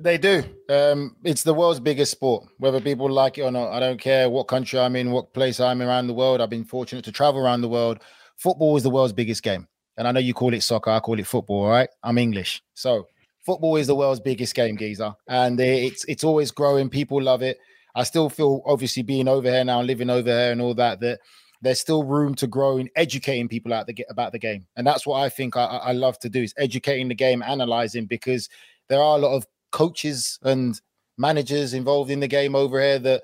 [0.00, 0.44] They do.
[0.68, 3.72] Um, it's the world's biggest sport, whether people like it or not.
[3.72, 6.40] I don't care what country I'm in, what place I'm around the world.
[6.40, 7.98] I've been fortunate to travel around the world.
[8.36, 9.66] Football is the world's biggest game.
[9.96, 11.88] And I know you call it soccer, I call it football, all right?
[12.04, 12.62] I'm English.
[12.74, 13.08] So
[13.44, 15.12] football is the world's biggest game, geezer.
[15.26, 16.88] And it's it's always growing.
[16.88, 17.58] People love it.
[17.96, 21.18] I still feel obviously being over here now, living over here and all that, that
[21.60, 24.66] there's still room to grow in educating people out the, about the game.
[24.76, 28.06] And that's what I think I, I love to do is educating the game, analyzing
[28.06, 28.48] because
[28.88, 30.80] there are a lot of coaches and
[31.16, 33.22] managers involved in the game over here that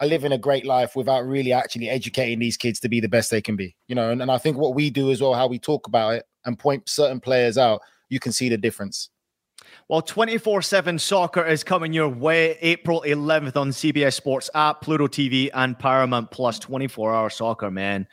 [0.00, 3.30] are living a great life without really actually educating these kids to be the best
[3.30, 3.76] they can be.
[3.86, 6.14] You know, and, and I think what we do as well, how we talk about
[6.14, 9.10] it and point certain players out, you can see the difference.
[9.88, 15.06] Well, 24 7 soccer is coming your way April 11th on CBS Sports app, Pluto
[15.06, 16.58] TV, and Paramount Plus.
[16.58, 18.06] 24 hour soccer, man.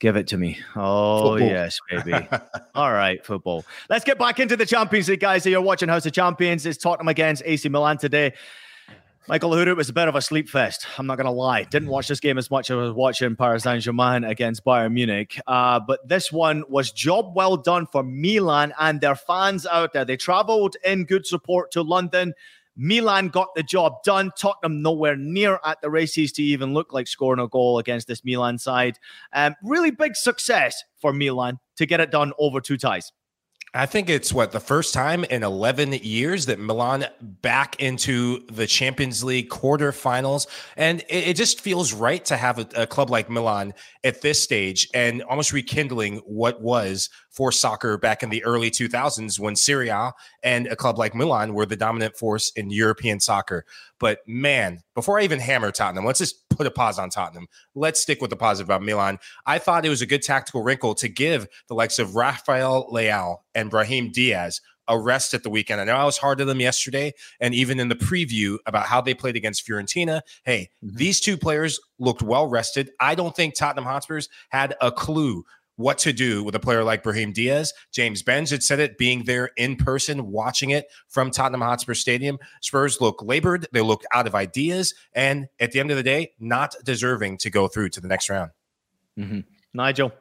[0.00, 0.58] Give it to me.
[0.74, 1.48] Oh, football.
[1.48, 2.26] yes, baby.
[2.74, 3.62] All right, football.
[3.90, 5.42] Let's get back into the Champions League, guys.
[5.42, 6.64] So you're watching House of Champions.
[6.64, 8.32] It's Tottenham against AC Milan today.
[9.28, 10.84] Michael Lahoud, was a bit of a sleep fest.
[10.98, 11.62] I'm not going to lie.
[11.62, 14.92] Didn't watch this game as much as I was watching Paris Saint Germain against Bayern
[14.92, 15.38] Munich.
[15.46, 20.04] Uh, but this one was job well done for Milan and their fans out there.
[20.04, 22.34] They traveled in good support to London.
[22.76, 24.32] Milan got the job done.
[24.36, 28.24] Tottenham nowhere near at the races to even look like scoring a goal against this
[28.24, 28.98] Milan side.
[29.32, 33.12] Um, really big success for Milan to get it done over two ties.
[33.74, 38.66] I think it's what the first time in 11 years that Milan back into the
[38.66, 40.46] Champions League quarterfinals.
[40.76, 43.72] And it, it just feels right to have a, a, club like Milan
[44.04, 49.40] at this stage and almost rekindling what was for soccer back in the early 2000s
[49.40, 53.64] when Serie A and a club like Milan were the dominant force in European soccer.
[53.98, 57.46] But man, before I even hammer Tottenham, let's just put a pause on Tottenham.
[57.74, 59.18] Let's stick with the positive about Milan.
[59.46, 63.38] I thought it was a good tactical wrinkle to give the likes of Rafael Leão
[63.54, 65.80] and Brahim Diaz a rest at the weekend.
[65.80, 69.00] I know I was hard to them yesterday, and even in the preview about how
[69.00, 70.22] they played against Fiorentina.
[70.44, 70.96] Hey, mm-hmm.
[70.96, 72.90] these two players looked well rested.
[73.00, 75.44] I don't think Tottenham Hotspurs had a clue
[75.76, 77.72] what to do with a player like Brahim Diaz.
[77.92, 82.38] James Benge had said it, being there in person, watching it from Tottenham Hotspur Stadium.
[82.60, 86.32] Spurs look labored, they look out of ideas, and at the end of the day,
[86.38, 88.50] not deserving to go through to the next round.
[89.18, 89.40] Mm-hmm.
[89.74, 90.12] Nigel.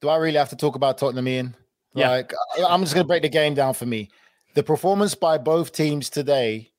[0.00, 1.56] Do I really have to talk about Tottenham, Ian?
[1.94, 2.10] Yeah.
[2.10, 2.32] Like,
[2.66, 4.10] I'm just going to break the game down for me.
[4.54, 6.72] The performance by both teams today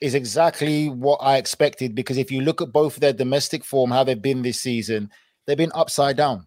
[0.00, 4.04] is exactly what I expected because if you look at both their domestic form, how
[4.04, 5.10] they've been this season,
[5.46, 6.46] they've been upside down.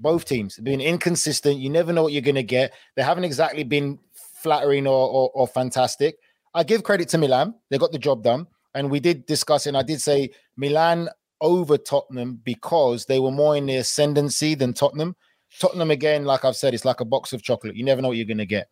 [0.00, 1.58] Both teams have been inconsistent.
[1.58, 2.72] You never know what you're going to get.
[2.96, 6.16] They haven't exactly been flattering or, or, or fantastic.
[6.54, 7.54] I give credit to Milan.
[7.68, 8.46] They got the job done.
[8.74, 9.70] And we did discuss it.
[9.70, 11.08] And I did say Milan
[11.40, 15.16] over Tottenham because they were more in the ascendancy than Tottenham.
[15.58, 17.76] Tottenham again, like I've said, it's like a box of chocolate.
[17.76, 18.68] You never know what you're going to get.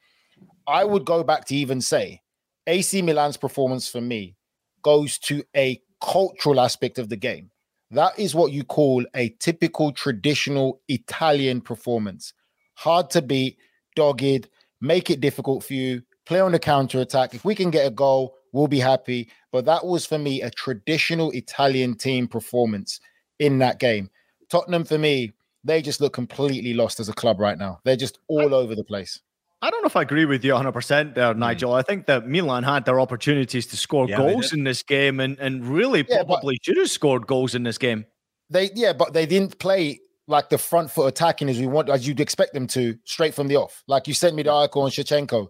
[0.66, 2.20] I would go back to even say
[2.66, 4.36] AC Milan's performance for me
[4.82, 7.50] goes to a cultural aspect of the game.
[7.90, 12.34] That is what you call a typical traditional Italian performance.
[12.74, 13.58] Hard to beat,
[13.96, 14.48] dogged,
[14.80, 17.34] make it difficult for you, play on the counter attack.
[17.34, 19.30] If we can get a goal, we'll be happy.
[19.52, 23.00] But that was for me a traditional Italian team performance
[23.38, 24.10] in that game.
[24.50, 25.32] Tottenham for me
[25.64, 27.80] they just look completely lost as a club right now.
[27.84, 29.20] They're just all over the place.
[29.60, 31.38] I don't know if I agree with you 100% there, hmm.
[31.38, 31.72] Nigel.
[31.72, 31.78] Mm.
[31.78, 35.38] I think that Milan had their opportunities to score yeah, goals in this game and,
[35.38, 38.04] and really yeah, probably should have scored goals in this game.
[38.50, 42.06] They yeah, but they didn't play like the front foot attacking as we want as
[42.06, 43.82] you'd expect them to straight from the off.
[43.88, 45.48] Like you sent me the Icon and Shevchenko.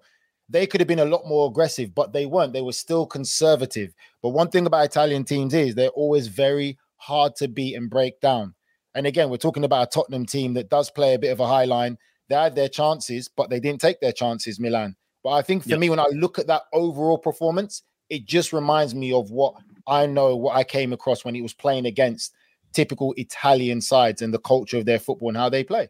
[0.49, 2.55] They could have been a lot more aggressive, but they weren't.
[2.55, 3.93] They were still conservative.
[4.23, 8.21] But one thing about Italian teams is they're always very hard to beat and break
[8.21, 8.55] down.
[8.95, 11.47] And again, we're talking about a Tottenham team that does play a bit of a
[11.47, 11.99] high line.
[12.29, 14.97] They had their chances, but they didn't take their chances, Milan.
[15.25, 15.79] But I think for yep.
[15.79, 19.55] me, when I look at that overall performance, it just reminds me of what
[19.87, 22.35] I know, what I came across when he was playing against
[22.73, 25.89] typical Italian sides and the culture of their football and how they play.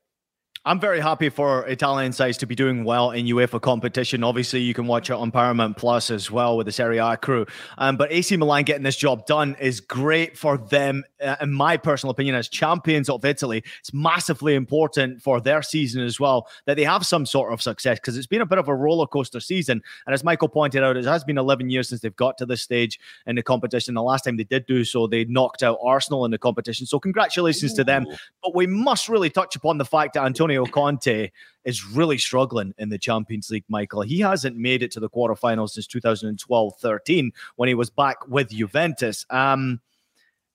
[0.64, 4.24] I'm very happy for Italian sides to be doing well in UEFA competition.
[4.24, 7.46] Obviously, you can watch it on Paramount Plus as well with the Serie A crew.
[7.78, 11.76] Um, but AC Milan getting this job done is great for them, uh, in my
[11.76, 13.62] personal opinion, as champions of Italy.
[13.78, 17.98] It's massively important for their season as well that they have some sort of success
[17.98, 19.80] because it's been a bit of a roller coaster season.
[20.06, 22.62] And as Michael pointed out, it has been 11 years since they've got to this
[22.62, 23.94] stage in the competition.
[23.94, 26.84] The last time they did do so, they knocked out Arsenal in the competition.
[26.84, 27.76] So, congratulations Ooh.
[27.76, 28.06] to them.
[28.42, 31.30] But we must really touch upon the fact that Antonio Antonio Conte
[31.64, 34.02] is really struggling in the Champions League, Michael.
[34.02, 38.50] He hasn't made it to the quarterfinals since 2012 13 when he was back with
[38.50, 39.24] Juventus.
[39.30, 39.80] Um,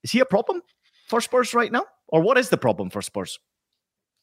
[0.02, 0.62] is he a problem
[1.06, 1.84] for Spurs right now?
[2.08, 3.38] Or what is the problem for Spurs?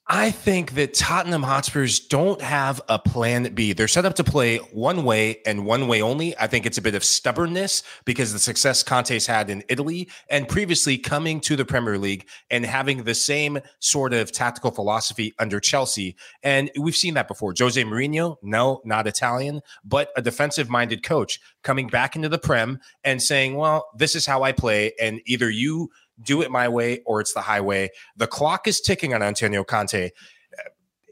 [0.08, 3.72] I think that Tottenham Hotspurs don't have a plan B.
[3.72, 6.36] They're set up to play one way and one way only.
[6.38, 10.50] I think it's a bit of stubbornness because the success Conte's had in Italy and
[10.50, 15.60] previously coming to the Premier League and having the same sort of tactical philosophy under
[15.60, 16.16] Chelsea.
[16.42, 17.54] And we've seen that before.
[17.58, 22.80] Jose Mourinho, no, not Italian, but a defensive minded coach coming back into the Prem
[23.04, 24.94] and saying, well, this is how I play.
[25.00, 25.90] And either you
[26.24, 27.90] do it my way or it's the highway.
[28.18, 30.12] The clock is ticking on Antonio Conte.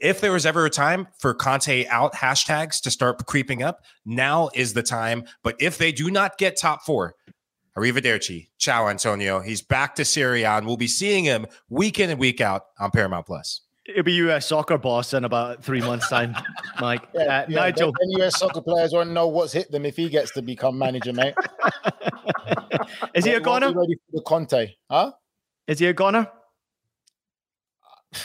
[0.00, 4.48] If there was ever a time for Conte out hashtags to start creeping up, now
[4.54, 5.24] is the time.
[5.42, 7.14] But if they do not get top four,
[7.76, 8.48] Arrivederci.
[8.58, 9.40] Ciao, Antonio.
[9.40, 12.90] He's back to Serie and we'll be seeing him week in and week out on
[12.90, 13.62] Paramount Plus.
[13.90, 16.36] It'll be US soccer boss in about three months' time,
[16.80, 17.08] Mike.
[17.12, 17.92] Yeah, uh, yeah, Nigel.
[18.18, 21.34] US soccer players won't know what's hit them if he gets to become manager, mate.
[23.14, 23.72] Is he a goner?
[23.72, 25.12] Ready for the Conte, huh?
[25.66, 26.30] Is he a goner?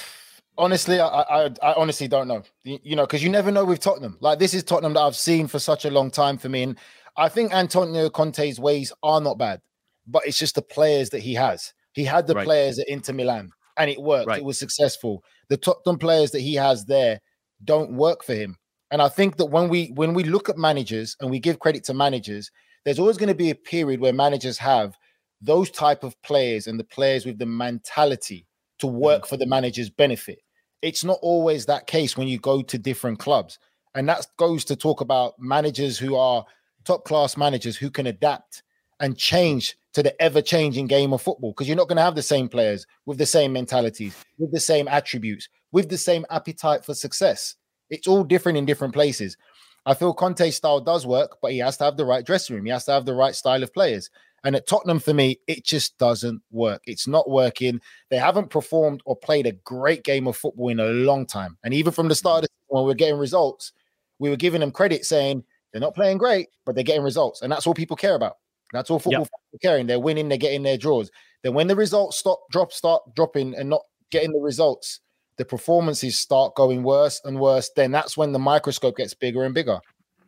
[0.57, 2.41] Honestly, I, I, I honestly don't know.
[2.63, 4.17] You, you know, because you never know with Tottenham.
[4.21, 6.77] Like this is Tottenham that I've seen for such a long time for me, and
[7.17, 9.61] I think Antonio Conte's ways are not bad,
[10.07, 11.73] but it's just the players that he has.
[11.91, 12.45] He had the right.
[12.45, 14.27] players at Inter Milan, and it worked.
[14.27, 14.39] Right.
[14.39, 15.23] It was successful.
[15.49, 17.19] The Tottenham players that he has there
[17.63, 18.57] don't work for him.
[18.91, 21.83] And I think that when we when we look at managers and we give credit
[21.85, 22.51] to managers,
[22.83, 24.95] there's always going to be a period where managers have
[25.41, 28.45] those type of players and the players with the mentality
[28.79, 29.27] to work mm.
[29.27, 30.39] for the manager's benefit.
[30.81, 33.59] It's not always that case when you go to different clubs.
[33.95, 36.45] And that goes to talk about managers who are
[36.83, 38.61] top class managers who can adapt
[38.99, 42.15] and change to the ever changing game of football because you're not going to have
[42.15, 46.83] the same players with the same mentalities, with the same attributes, with the same appetite
[46.83, 47.55] for success.
[47.89, 49.37] It's all different in different places.
[49.85, 52.65] I feel Conte's style does work, but he has to have the right dressing room.
[52.65, 54.09] He has to have the right style of players.
[54.43, 56.81] And at Tottenham, for me, it just doesn't work.
[56.85, 57.79] It's not working.
[58.09, 61.57] They haven't performed or played a great game of football in a long time.
[61.63, 63.71] And even from the start the season, when we we're getting results,
[64.19, 67.41] we were giving them credit saying they're not playing great, but they're getting results.
[67.41, 68.35] And that's all people care about.
[68.73, 69.61] That's all football yep.
[69.61, 69.87] caring.
[69.87, 71.11] They're winning, they're getting their draws.
[71.43, 74.99] Then when the results stop, drop, start dropping and not getting the results,
[75.37, 77.69] the performances start going worse and worse.
[77.75, 79.79] Then that's when the microscope gets bigger and bigger.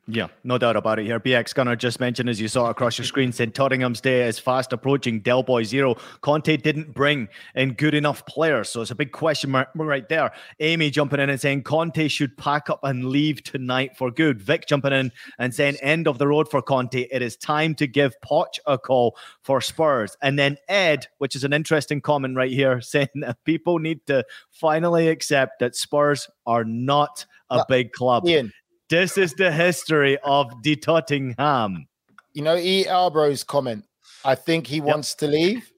[0.10, 1.20] Yeah, no doubt about it here.
[1.20, 4.72] BX Gunner just mentioned, as you saw across your screen, said Tottenham's day is fast
[4.72, 5.20] approaching.
[5.20, 5.96] Del Boy Zero.
[6.22, 8.70] Conte didn't bring in good enough players.
[8.70, 10.32] So it's a big question mark right there.
[10.62, 14.42] Amy jumping in and saying Conte should pack up and leave tonight for good.
[14.42, 17.08] Vic jumping in and saying, end of the road for Conte.
[17.12, 20.16] It is time to give Poch a call for Spurs.
[20.22, 24.24] And then Ed, which is an interesting comment right here, saying that people need to
[24.52, 28.28] finally accept that Spurs are not a big club.
[28.28, 28.52] Ian,
[28.90, 31.88] this is the history of the Tottenham.
[32.34, 32.86] You know, E.
[32.86, 33.86] Albro's comment.
[34.24, 34.86] I think he yep.
[34.86, 35.72] wants to leave.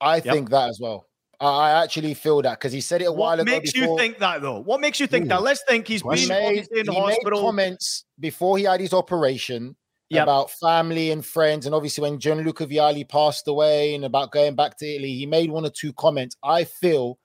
[0.00, 0.24] I yep.
[0.24, 1.06] think that as well.
[1.40, 3.52] I actually feel that because he said it a while what ago.
[3.52, 3.88] What makes before.
[3.88, 4.58] you think that though?
[4.58, 5.28] What makes you think Ooh.
[5.28, 5.42] that?
[5.42, 7.40] Let's think he's been he made, in he hospital.
[7.40, 9.76] Made comments before he had his operation
[10.10, 10.24] yep.
[10.24, 14.76] about family and friends, and obviously when Gianluca Vialli passed away, and about going back
[14.78, 16.36] to Italy, he made one or two comments.
[16.42, 17.18] I feel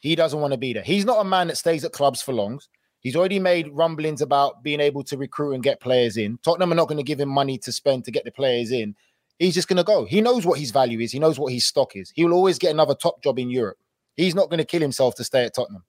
[0.00, 0.82] he doesn't want to be there.
[0.82, 2.60] He's not a man that stays at clubs for long.
[3.04, 6.38] He's already made rumblings about being able to recruit and get players in.
[6.42, 8.96] Tottenham are not going to give him money to spend to get the players in.
[9.38, 10.06] He's just going to go.
[10.06, 11.12] He knows what his value is.
[11.12, 12.10] He knows what his stock is.
[12.16, 13.76] He will always get another top job in Europe.
[14.16, 15.84] He's not going to kill himself to stay at Tottenham.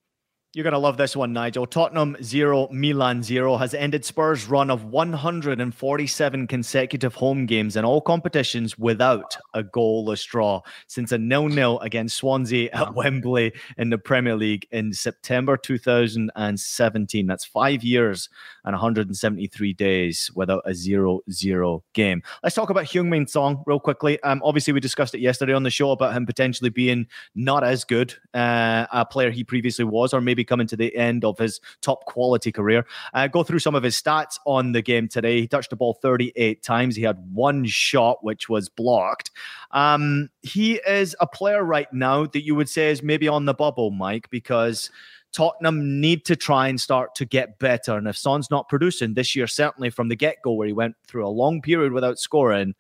[0.56, 1.68] You're going to love this one, Nigel.
[1.68, 8.00] Tottenham 0, Milan 0 has ended Spurs' run of 147 consecutive home games in all
[8.00, 14.38] competitions without a goalless draw since a nil-nil against Swansea at Wembley in the Premier
[14.38, 17.28] League in September 2017.
[17.28, 18.30] That's five years
[18.64, 22.24] and 173 days without a 0-0 game.
[22.44, 24.24] Let's talk about Heung-min Son real quickly.
[24.24, 27.84] Um, obviously, we discussed it yesterday on the show about him potentially being not as
[27.84, 31.60] good uh, a player he previously was, or maybe coming to the end of his
[31.82, 32.86] top quality career.
[33.14, 35.42] Uh, go through some of his stats on the game today.
[35.42, 36.96] He touched the ball 38 times.
[36.96, 39.32] He had one shot, which was blocked.
[39.72, 43.54] Um, he is a player right now that you would say is maybe on the
[43.54, 44.90] bubble, Mike, because.
[45.34, 47.98] Tottenham need to try and start to get better.
[47.98, 50.96] And if Son's not producing this year, certainly from the get go, where he went
[51.08, 52.74] through a long period without scoring,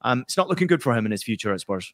[0.00, 1.92] um, it's not looking good for him in his future at Spurs.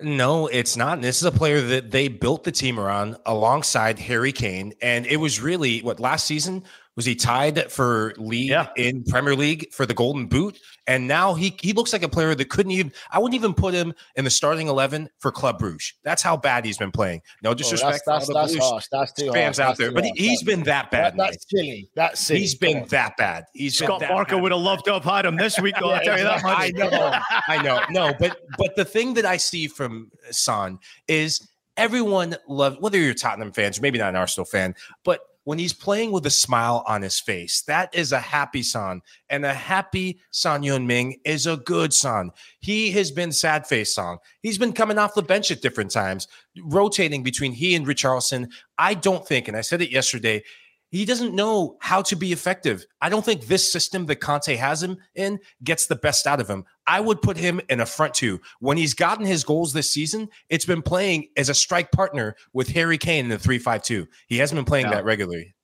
[0.00, 1.00] No, it's not.
[1.00, 4.74] This is a player that they built the team around alongside Harry Kane.
[4.82, 6.64] And it was really what last season
[6.96, 8.68] was he tied for lead yeah.
[8.76, 10.58] in Premier League for the Golden Boot?
[10.86, 12.92] And now he he looks like a player that couldn't even.
[13.10, 15.94] I wouldn't even put him in the starting eleven for Club Bruges.
[16.04, 17.20] That's how bad he's been playing.
[17.42, 18.86] No disrespect oh, that's, that's, that's harsh.
[18.90, 19.70] That's too fans harsh.
[19.70, 21.16] out there, but he, has been that bad.
[21.16, 21.90] That, that's silly.
[21.94, 22.40] That's silly.
[22.40, 23.44] He's been that bad.
[23.52, 25.74] He's Scott Parker would have loved to have had him this week.
[25.78, 26.58] Though yeah, I'll tell you that much.
[26.58, 27.20] I know.
[27.48, 27.80] I know.
[27.90, 30.78] No, but but the thing that I see from Son
[31.08, 35.72] is everyone loves whether you're Tottenham fans, maybe not an Arsenal fan, but when he's
[35.72, 37.62] playing with a smile on his face.
[37.62, 39.00] That is a happy Son.
[39.30, 42.32] And a happy Son Heung-min is a good Son.
[42.58, 44.18] He has been sad face Son.
[44.42, 46.26] He's been coming off the bench at different times,
[46.64, 48.50] rotating between he and Richarlison.
[48.76, 50.42] I don't think, and I said it yesterday,
[50.90, 52.86] he doesn't know how to be effective.
[53.00, 56.48] I don't think this system that Conte has him in gets the best out of
[56.48, 56.64] him.
[56.86, 58.40] I would put him in a front two.
[58.60, 62.68] When he's gotten his goals this season, it's been playing as a strike partner with
[62.68, 64.06] Harry Kane in the 3 5 2.
[64.28, 65.54] He hasn't been playing that regularly.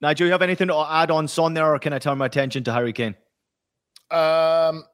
[0.00, 2.26] Now, do you have anything to add on Son there, or can I turn my
[2.26, 3.14] attention to Harry Kane?
[4.10, 4.84] Um,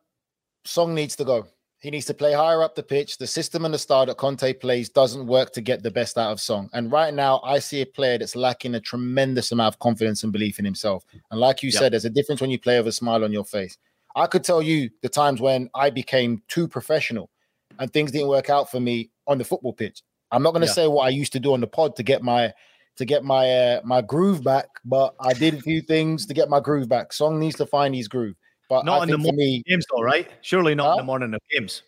[0.64, 1.46] Son needs to go.
[1.80, 3.18] He needs to play higher up the pitch.
[3.18, 6.32] The system and the style that Conte plays doesn't work to get the best out
[6.32, 6.68] of Son.
[6.72, 10.32] And right now, I see a player that's lacking a tremendous amount of confidence and
[10.32, 11.04] belief in himself.
[11.30, 11.78] And like you yep.
[11.78, 13.78] said, there's a difference when you play with a smile on your face.
[14.16, 17.30] I could tell you the times when I became too professional
[17.78, 20.02] and things didn't work out for me on the football pitch.
[20.32, 20.72] I'm not going to yeah.
[20.72, 22.52] say what I used to do on the pod to get my
[22.96, 26.48] to get my uh, my groove back, but I did a few things to get
[26.48, 27.12] my groove back.
[27.12, 28.34] Son needs to find his groove.
[28.68, 30.28] But not I in the morning me, games, though, right?
[30.42, 30.92] Surely not huh?
[30.92, 31.82] in the morning of games.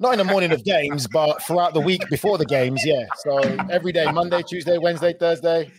[0.00, 3.06] Not in the morning of games, but throughout the week before the games, yeah.
[3.18, 3.38] So
[3.70, 5.70] every day, Monday, Tuesday, Wednesday, Thursday.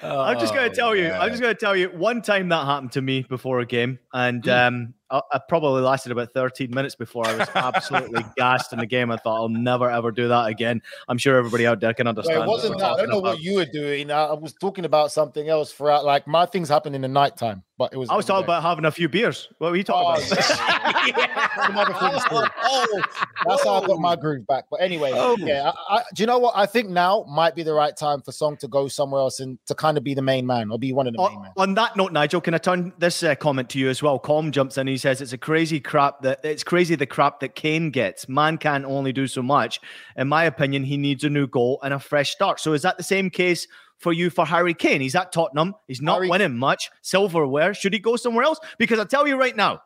[0.00, 1.10] Oh, I'm just going to tell you.
[1.10, 1.88] I'm just going to tell you.
[1.88, 4.50] One time that happened to me before a game, and hmm.
[4.50, 8.86] um, I, I, probably lasted about 13 minutes before I was absolutely gassed in the
[8.86, 9.10] game.
[9.10, 10.80] I thought I'll never ever do that again.
[11.08, 12.40] I'm sure everybody out there can understand.
[12.40, 12.92] Wait, it wasn't that?
[12.92, 13.34] I don't know about.
[13.34, 14.12] what you were doing.
[14.12, 15.72] I was talking about something else.
[15.72, 17.64] Throughout, like my things happen in the nighttime.
[17.78, 18.10] But it was.
[18.10, 19.48] I was talking about having a few beers.
[19.58, 21.64] What were you talking Oh, about?
[21.64, 23.02] Some other things oh,
[23.46, 24.64] That's how I got my groove back.
[24.70, 25.36] But anyway, Oh.
[25.38, 25.70] yeah.
[25.88, 26.54] I, I, do you know what?
[26.56, 29.58] I think now might be the right time for Son to go somewhere else and
[29.66, 31.52] to kind of be the main man or be one of the main On, men.
[31.56, 34.18] on that note, Nigel, can I turn this uh, comment to you as well?
[34.18, 34.86] Com jumps in.
[34.88, 38.28] He says it's a crazy crap that it's crazy the crap that Kane gets.
[38.28, 39.80] Man can only do so much.
[40.16, 42.58] In my opinion, he needs a new goal and a fresh start.
[42.58, 43.68] So is that the same case
[43.98, 45.00] for you for Harry Kane?
[45.00, 45.74] He's at Tottenham.
[45.86, 46.90] He's not Harry- winning much.
[47.02, 47.74] Silverware.
[47.74, 48.58] Should he go somewhere else?
[48.78, 49.80] Because I tell you right now,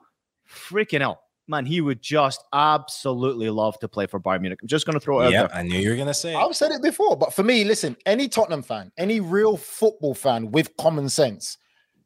[0.48, 4.60] freaking hell, man, he would just absolutely love to play for Bayern Munich.
[4.62, 5.56] I'm just going to throw it out Yeah, there.
[5.56, 6.34] I knew you were gonna say.
[6.34, 6.36] it.
[6.36, 10.50] I've said it before, but for me, listen, any Tottenham fan, any real football fan
[10.50, 11.58] with common sense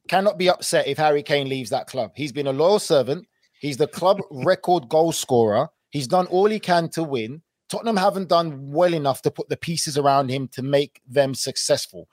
[0.09, 2.13] cannot be upset if Harry Kane leaves that club.
[2.15, 3.27] He's been a loyal servant.
[3.61, 5.69] He's the club record goal scorer.
[5.91, 7.43] He's done all he can to win.
[7.69, 12.09] Tottenham haven't done well enough to put the pieces around him to make them successful.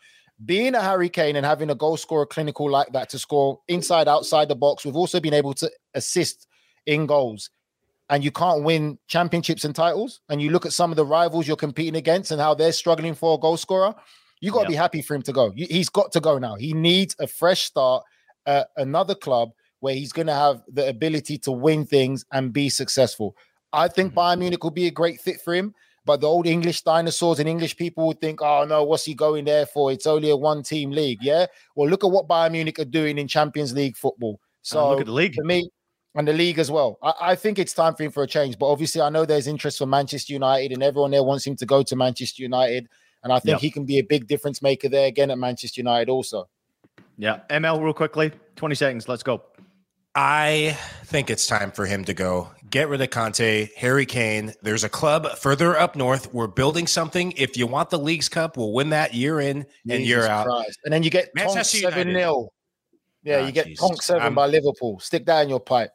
[0.45, 4.07] Being a Harry Kane and having a goal scorer clinical like that to score inside,
[4.07, 6.47] outside the box, we've also been able to assist
[6.85, 7.51] in goals.
[8.09, 10.21] And you can't win championships and titles.
[10.29, 13.13] And you look at some of the rivals you're competing against and how they're struggling
[13.13, 13.95] for a goal scorer.
[14.41, 14.69] You got to Yeah.
[14.69, 15.51] be happy for him to go.
[15.55, 16.55] He's got to go now.
[16.55, 18.03] He needs a fresh start
[18.45, 22.69] at another club where he's going to have the ability to win things and be
[22.69, 23.35] successful.
[23.73, 24.19] I think mm-hmm.
[24.19, 25.73] Bayern Munich will be a great fit for him.
[26.05, 29.45] But the old English dinosaurs and English people would think, oh no, what's he going
[29.45, 29.91] there for?
[29.91, 31.19] It's only a one team league.
[31.21, 31.45] Yeah.
[31.75, 34.39] Well, look at what Bayern Munich are doing in Champions League football.
[34.63, 35.35] So look at the league.
[35.35, 35.69] For me,
[36.15, 36.97] and the league as well.
[37.01, 38.57] I, I think it's time for him for a change.
[38.59, 41.65] But obviously, I know there's interest for Manchester United, and everyone there wants him to
[41.65, 42.87] go to Manchester United.
[43.23, 43.61] And I think Yep.
[43.61, 46.49] he can be a big difference maker there again at Manchester United also.
[47.17, 47.39] Yeah.
[47.49, 49.07] ML, real quickly, 20 seconds.
[49.07, 49.41] Let's go.
[50.15, 52.51] I think it's time for him to go.
[52.69, 54.53] Get rid of Conte, Harry Kane.
[54.61, 56.33] There's a club further up north.
[56.33, 57.31] We're building something.
[57.33, 60.45] If you want the League's Cup, we'll win that year in and year Jesus out.
[60.45, 60.79] Christ.
[60.85, 62.19] And then you get Tonk Manchester 7 United.
[62.19, 62.49] 0.
[63.23, 63.87] Yeah, Ah, you get Jesus.
[63.87, 64.99] Tonk 7 I'm- by Liverpool.
[64.99, 65.91] Stick that in your pipe.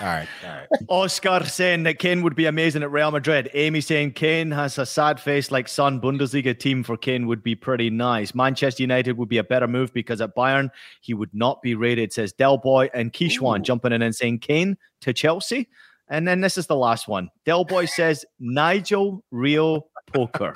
[0.00, 0.68] All right, all right.
[0.88, 3.50] Oscar saying that Kane would be amazing at Real Madrid.
[3.52, 6.00] Amy saying Kane has a sad face like Son.
[6.00, 8.34] Bundesliga team for Kane would be pretty nice.
[8.34, 10.70] Manchester United would be a better move because at Bayern
[11.02, 14.78] he would not be rated, says Del Boy and Kishwan jumping in and saying Kane
[15.02, 15.68] to Chelsea.
[16.08, 17.30] And then this is the last one.
[17.44, 20.54] Del Boy says Nigel Rio Poker.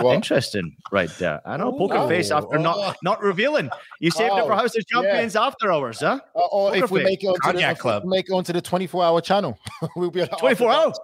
[0.00, 0.14] What?
[0.16, 1.40] Interesting, right there.
[1.46, 2.62] I know poker Oh, face after oh.
[2.62, 3.70] not not revealing.
[4.00, 5.00] You saved it for Oh, House of yeah.
[5.02, 6.18] Champions after hours, huh?
[6.34, 7.06] Uh, or Poker if we face.
[7.06, 8.04] make it onto the, Cognac if we Club.
[8.04, 9.56] make it onto the 24 hour channel,
[9.96, 10.98] we'll be on 24 hours?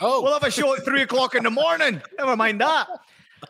[0.00, 2.00] Oh, We'll have a show at three o'clock in the morning.
[2.18, 2.88] Never mind that.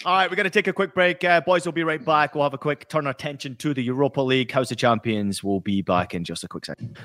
[0.04, 1.22] All right, we're going to take a quick break.
[1.22, 2.34] Uh, boys, we'll be right back.
[2.34, 4.50] We'll have a quick turn our attention to the Europa League.
[4.50, 6.96] House of Champions will be back in just a quick second.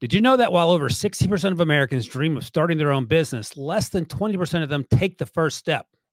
[0.00, 3.54] Did you know that while over 60% of Americans dream of starting their own business,
[3.58, 5.86] less than 20% of them take the first step?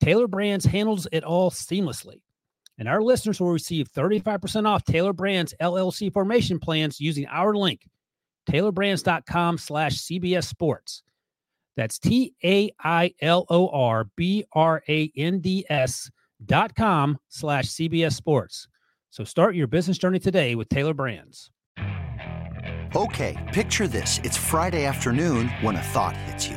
[0.00, 2.20] Tailor Brands handles it all seamlessly.
[2.78, 7.88] And our listeners will receive 35% off Tailor Brands LLC formation plans using our link,
[8.50, 11.02] tailorbrands.com slash CBS Sports.
[11.76, 16.10] That's T A I L O R B R A N D S
[16.44, 18.68] dot com slash CBS Sports.
[19.10, 21.50] So start your business journey today with Tailor Brands.
[22.94, 24.20] Okay, picture this.
[24.24, 26.56] It's Friday afternoon when a thought hits you.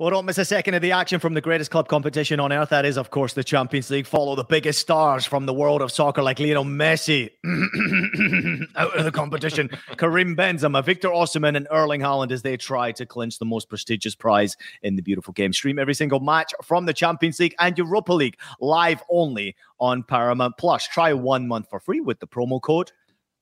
[0.00, 2.68] Well, don't miss a second of the action from the greatest club competition on earth.
[2.68, 4.06] That is, of course, the Champions League.
[4.06, 7.30] Follow the biggest stars from the world of soccer like Lionel Messi
[8.76, 13.04] out of the competition, Karim Benzema, Victor Osimhen, and Erling Haaland as they try to
[13.04, 15.52] clinch the most prestigious prize in the beautiful game.
[15.52, 20.56] Stream every single match from the Champions League and Europa League live only on Paramount
[20.58, 20.86] Plus.
[20.86, 22.92] Try one month for free with the promo code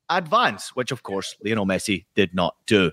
[0.09, 2.93] ADVANCE, which, of course, Lionel Messi did not do.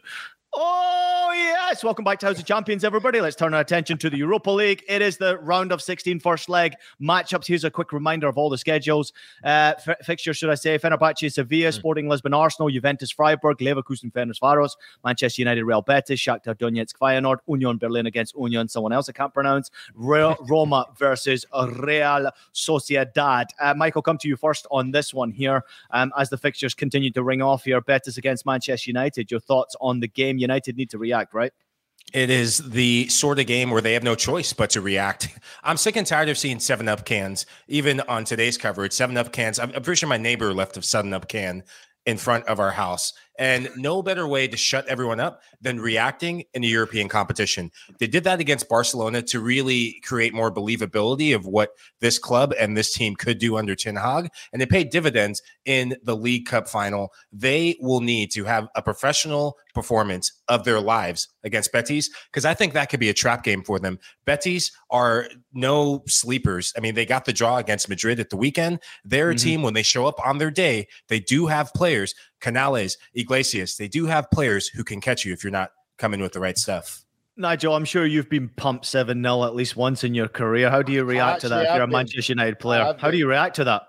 [0.55, 3.19] Oh, yes, welcome back to House of Champions, everybody.
[3.19, 4.83] Let's turn our attention to the Europa League.
[4.87, 7.47] It is the round of 16 first leg matchups.
[7.47, 9.13] Here's a quick reminder of all the schedules.
[9.43, 10.77] Uh, f- fixtures, should I say?
[10.77, 11.75] Fenerbahce, Sevilla, Hmm.
[11.75, 14.71] Sporting Lisbon, Arsenal, Juventus, Freiburg, Leverkusen, Ferencvaros,
[15.03, 19.33] Manchester United, Real Betis, Shakhtar Donetsk, Feyenoord, Union Berlin against Union, someone else I can't
[19.33, 23.45] pronounce, Real, Roma versus Real Sociedad.
[23.59, 25.63] Uh, Michael, come to you first on this one here.
[25.89, 29.31] Um, as the fixtures continue to ring off here, Betis against Manchester United.
[29.31, 30.37] Your thoughts on the game?
[30.43, 31.51] United need to react, right?
[32.13, 35.29] It is the sort of game where they have no choice but to react.
[35.63, 38.93] I'm sick and tired of seeing Seven Up cans, even on today's coverage.
[38.93, 39.57] Seven Up cans.
[39.57, 41.63] I'm, pretty sure my neighbor left a Seven Up can
[42.05, 46.43] in front of our house, and no better way to shut everyone up than reacting
[46.53, 47.71] in a European competition.
[47.99, 52.77] They did that against Barcelona to really create more believability of what this club and
[52.77, 56.67] this team could do under Ten Hag, and they paid dividends in the League Cup
[56.67, 57.11] final.
[57.31, 62.53] They will need to have a professional performance of their lives against Betis because I
[62.53, 63.97] think that could be a trap game for them.
[64.25, 66.73] Betis are no sleepers.
[66.77, 68.79] I mean, they got the draw against Madrid at the weekend.
[69.03, 69.41] They're a Mhm.
[69.41, 72.13] team when they show up on their day, they do have players,
[72.43, 76.33] Canales, Iglesias, they do have players who can catch you if you're not coming with
[76.33, 77.05] the right stuff.
[77.37, 80.69] Nigel, I'm sure you've been pumped 7 0 at least once in your career.
[80.69, 81.93] How do you react to that if you're a have been.
[81.93, 82.95] Manchester United player?
[82.99, 83.83] How do you react to that?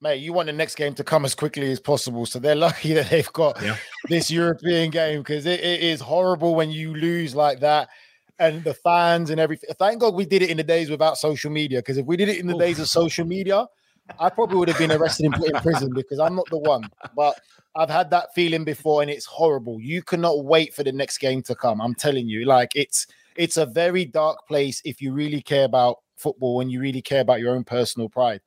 [0.00, 2.26] Mate, you want the next game to come as quickly as possible.
[2.26, 3.62] So they're lucky that they've got
[4.08, 7.88] this European game because it, it is horrible when you lose like that.
[8.40, 9.70] And the fans and everything.
[9.78, 11.78] Thank God we did it in the days without social media.
[11.78, 13.66] Because if we did it in the days of social media,
[14.18, 16.82] I probably would have been arrested and put in prison because I'm not the one.
[17.14, 17.40] But
[17.76, 19.80] I've had that feeling before and it's horrible.
[19.80, 21.80] You cannot wait for the next game to come.
[21.80, 23.06] I'm telling you, like it's
[23.36, 27.20] it's a very dark place if you really care about football and you really care
[27.20, 28.40] about your own personal pride.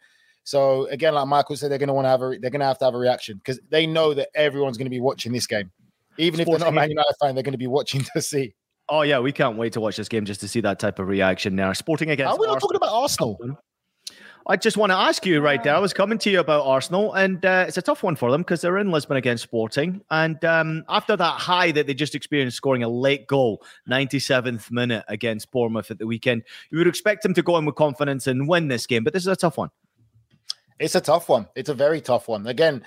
[0.43, 2.65] So again, like Michael said, they're going to want to have a they're going to
[2.65, 5.45] have to have a reaction because they know that everyone's going to be watching this
[5.45, 5.71] game,
[6.17, 8.53] even if they're not a Man United fan, they're going to be watching to see.
[8.89, 11.09] Oh, yeah, we can't wait to watch this game just to see that type of
[11.09, 12.69] reaction Now, Sporting against Are we not Arsenal.
[12.69, 13.59] talking about Arsenal?
[14.50, 15.76] I just want to ask you right there.
[15.76, 18.41] I was coming to you about Arsenal, and uh, it's a tough one for them
[18.41, 20.02] because they're in Lisbon against Sporting.
[20.10, 25.04] And um, after that high that they just experienced, scoring a late goal, 97th minute
[25.10, 28.48] against Bournemouth at the weekend, you would expect them to go in with confidence and
[28.48, 29.04] win this game.
[29.04, 29.70] But this is a tough one.
[30.80, 31.48] It's a tough one.
[31.56, 32.48] It's a very tough one.
[32.48, 32.86] Again,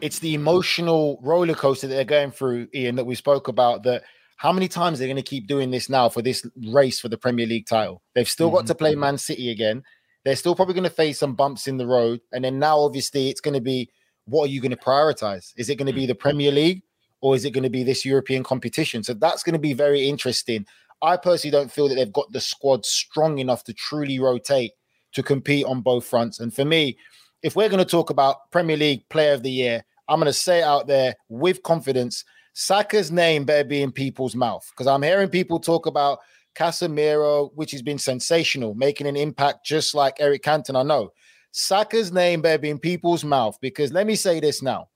[0.00, 3.82] it's the emotional roller coaster that they're going through, Ian, that we spoke about.
[3.82, 4.04] That
[4.36, 7.18] how many times they're going to keep doing this now for this race for the
[7.18, 8.00] Premier League title?
[8.14, 9.82] They've still got to play Man City again.
[10.24, 12.20] They're still probably going to face some bumps in the road.
[12.32, 13.90] And then now, obviously, it's going to be
[14.26, 15.52] what are you going to prioritize?
[15.56, 16.08] Is it going to be hmm.
[16.08, 16.82] the Premier League
[17.20, 19.02] or is it going to be this European competition?
[19.02, 20.66] So that's going to be very interesting.
[21.02, 24.72] I personally don't feel that they've got the squad strong enough to truly rotate
[25.12, 26.40] to compete on both fronts.
[26.40, 26.96] And for me,
[27.42, 30.32] if we're going to talk about Premier League Player of the Year, I'm going to
[30.32, 32.24] say it out there with confidence.
[32.52, 36.18] Saka's name better be in people's mouth because I'm hearing people talk about
[36.54, 40.80] Casemiro, which has been sensational, making an impact just like Eric Cantona.
[40.80, 41.12] I know
[41.52, 44.88] Saka's name better be in people's mouth because let me say this now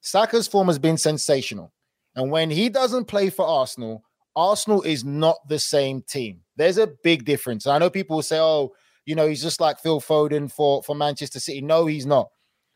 [0.00, 1.72] Saka's form has been sensational.
[2.14, 4.02] And when he doesn't play for Arsenal,
[4.34, 6.40] Arsenal is not the same team.
[6.56, 7.66] There's a big difference.
[7.66, 8.72] I know people will say, oh,
[9.04, 11.60] you know, he's just like Phil Foden for, for Manchester City.
[11.60, 12.28] No, he's not.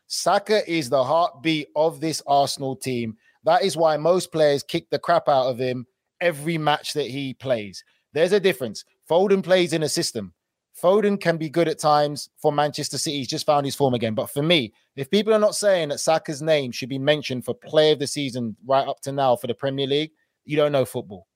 [0.07, 3.17] Saka is the heartbeat of this Arsenal team.
[3.45, 5.85] That is why most players kick the crap out of him
[6.21, 7.83] every match that he plays.
[8.13, 8.85] There's a difference.
[9.09, 10.33] Foden plays in a system.
[10.81, 13.17] Foden can be good at times for Manchester City.
[13.17, 14.15] He's just found his form again.
[14.15, 17.53] But for me, if people are not saying that Saka's name should be mentioned for
[17.53, 20.11] player of the season right up to now for the Premier League,
[20.45, 21.27] you don't know football.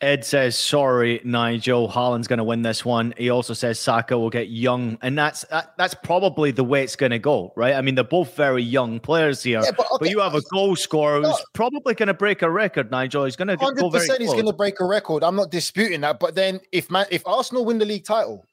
[0.00, 1.88] Ed says, "Sorry, Nigel.
[1.88, 5.44] Haaland's going to win this one." He also says Saka will get young, and that's
[5.50, 7.74] that, that's probably the way it's going to go, right?
[7.74, 10.74] I mean, they're both very young players here, Yeah, but but, you have a goal
[10.74, 12.90] scorer who's probably going to break a record.
[12.90, 15.22] Nigel, he's going to go very he's going to break a record.
[15.22, 16.18] I'm not disputing that.
[16.18, 18.46] But then, if man, if Arsenal win the league title,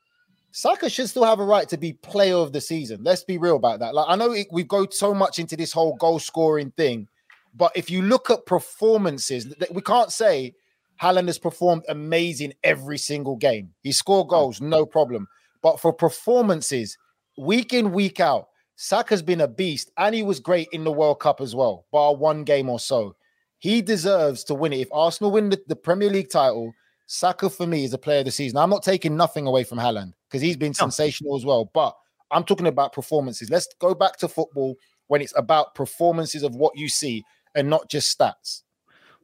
[0.52, 3.04] Saka should still have a right to be player of the season.
[3.04, 3.95] Let's be real about that.
[3.95, 7.08] Like I know it, we go so much into this whole goal scoring thing,
[7.56, 10.54] but if you look at performances, we can't say
[11.02, 13.74] Haaland has performed amazing every single game.
[13.82, 14.32] He scored mm.
[14.32, 15.28] goals, no problem.
[15.62, 16.98] But for performances,
[17.38, 21.20] week in week out, Saka's been a beast, and he was great in the World
[21.20, 23.16] Cup as well, bar one game or so.
[23.58, 24.82] He deserves to win it.
[24.82, 26.72] If Arsenal win the, the Premier League title,
[27.08, 28.58] Saka for me is a player of the season.
[28.58, 31.72] I'm not taking nothing away from Haaland because he's been sensational as well.
[31.74, 31.95] But
[32.32, 33.50] I'm talking about performances.
[33.50, 34.76] Let's go back to football
[35.08, 37.24] when it's about performances of what you see
[37.56, 38.62] and not just stats.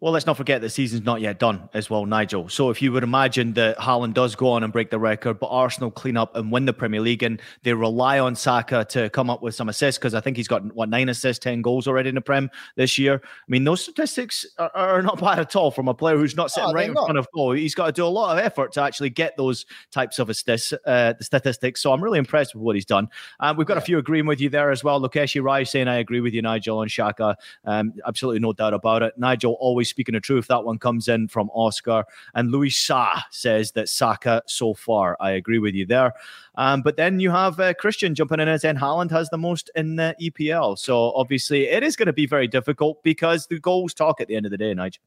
[0.04, 2.50] Well, let's not forget the season's not yet done as well, Nigel.
[2.50, 5.48] So if you would imagine that Haaland does go on and break the record, but
[5.48, 9.30] Arsenal clean up and win the Premier League, and they rely on Saka to come
[9.30, 12.10] up with some assists because I think he's got what nine assists, ten goals already
[12.10, 13.22] in the Prem this year.
[13.24, 16.52] I mean, those statistics are, are not bad at all from a player who's not
[16.52, 17.06] sitting No, right in not.
[17.06, 17.54] front of goal.
[17.54, 20.74] He's got to do a lot of effort to actually get those types of assists,
[20.86, 21.82] uh, the statistics.
[21.82, 23.08] So I'm really impressed with what he's done.
[23.40, 25.00] Um, we've got a few agreeing with you there as well.
[25.00, 27.38] Lukeshi Rai saying I agree with you, Nigel, and Saka.
[27.64, 29.18] Um, absolutely no doubt about it.
[29.18, 30.48] Nigel always speaking the truth.
[30.48, 32.04] That one comes in from Oscar.
[32.34, 35.16] And Louis Sa says that Saka so far.
[35.20, 36.14] I agree with you there.
[36.56, 39.70] Um, but then you have uh, Christian jumping in and saying Haaland has the most
[39.76, 40.78] in the EPL.
[40.80, 44.36] So obviously it is going to be very difficult because the goals talk at the
[44.36, 45.04] end of the day, Nigel.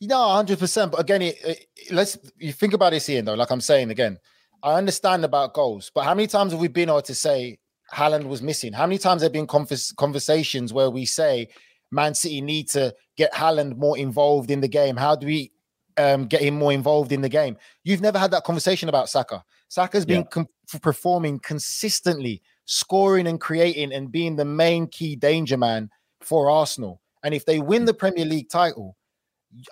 [0.00, 0.90] No, hundred percent.
[0.92, 3.24] But again, it, it- let's you think about this, Ian.
[3.26, 4.18] Though, like I'm saying again,
[4.62, 7.58] I understand about goals, but how many times have we been able to say
[7.94, 8.72] Haaland was missing?
[8.72, 11.48] How many times have been convers- conversations where we say
[11.92, 14.96] Man City need to get Haaland more involved in the game?
[14.96, 15.52] How do we
[15.96, 17.56] um, get him more involved in the game?
[17.84, 19.44] You've never had that conversation about Saka.
[19.68, 20.48] Saka's been com-
[20.82, 25.88] performing consistently, scoring and creating, and being the main key danger man
[26.20, 27.00] for Arsenal.
[27.22, 28.96] And if they win the Premier League title,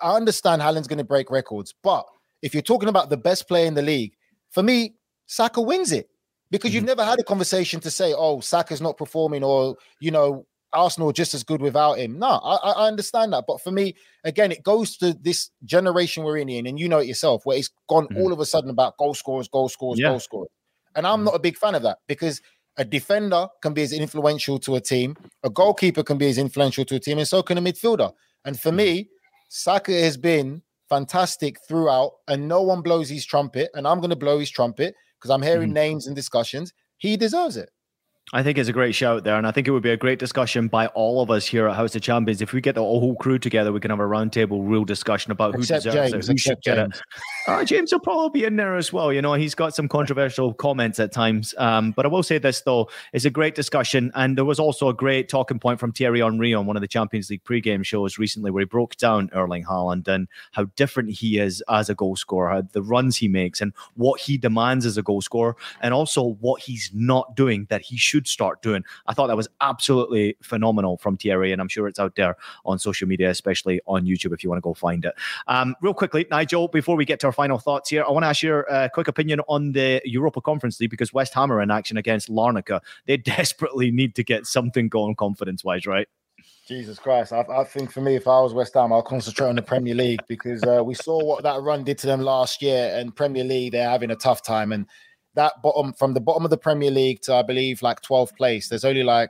[0.01, 2.05] I understand Haaland's going to break records, but
[2.41, 4.13] if you're talking about the best player in the league,
[4.51, 4.95] for me,
[5.27, 6.09] Saka wins it
[6.49, 10.45] because you've never had a conversation to say, "Oh, Saka's not performing," or you know,
[10.73, 12.19] Arsenal just as good without him.
[12.19, 16.37] No, I, I understand that, but for me, again, it goes to this generation we're
[16.37, 18.21] in, Ian, and you know it yourself, where it's gone mm.
[18.21, 20.09] all of a sudden about goal scorers, goal scorers, Yeah.
[20.09, 20.49] goal scorers,
[20.95, 21.25] and I'm mm.
[21.25, 22.41] not a big fan of that because.
[22.77, 25.17] A defender can be as influential to a team.
[25.43, 28.13] A goalkeeper can be as influential to a team, and so can a midfielder.
[28.45, 28.75] And for mm.
[28.75, 29.09] me,
[29.49, 33.69] Saka has been fantastic throughout, and no one blows his trumpet.
[33.73, 36.73] And I'm going to blow his trumpet because I'm hearing names and discussions.
[36.97, 37.69] He deserves it.
[38.33, 40.17] I think it's a great shout there, and I think it would be a great
[40.17, 42.41] discussion by all of us here at House of Champions.
[42.41, 45.53] If we get the whole crew together, we can have a roundtable, real discussion about
[45.53, 46.95] Except who deserves James, it, who should get James.
[46.95, 47.51] it.
[47.51, 49.11] Uh, James will probably be in there as well.
[49.11, 51.53] You know, he's got some controversial comments at times.
[51.57, 54.87] Um, but I will say this though: it's a great discussion, and there was also
[54.87, 58.17] a great talking point from Thierry Henry on one of the Champions League pre-game shows
[58.17, 62.15] recently, where he broke down Erling Haaland and how different he is as a goal
[62.15, 66.37] scorer, the runs he makes, and what he demands as a goal scorer, and also
[66.39, 68.83] what he's not doing that he should start doing.
[69.07, 72.79] I thought that was absolutely phenomenal from Thierry, and I'm sure it's out there on
[72.79, 75.13] social media, especially on YouTube if you want to go find it.
[75.47, 78.27] Um, real quickly, Nigel, before we get to our final thoughts here, I want to
[78.27, 81.71] ask your uh, quick opinion on the Europa Conference League because West Ham are in
[81.71, 82.81] action against Larnaca.
[83.05, 86.07] They desperately need to get something going confidence wise, right?
[86.67, 87.33] Jesus Christ.
[87.33, 89.95] I, I think for me, if I was West Ham, I'll concentrate on the Premier
[89.95, 92.95] League because uh, we saw what that run did to them last year.
[92.95, 94.71] And Premier League, they're having a tough time.
[94.71, 94.85] And
[95.35, 98.69] that bottom, from the bottom of the Premier League to, I believe, like 12th place,
[98.69, 99.29] there's only like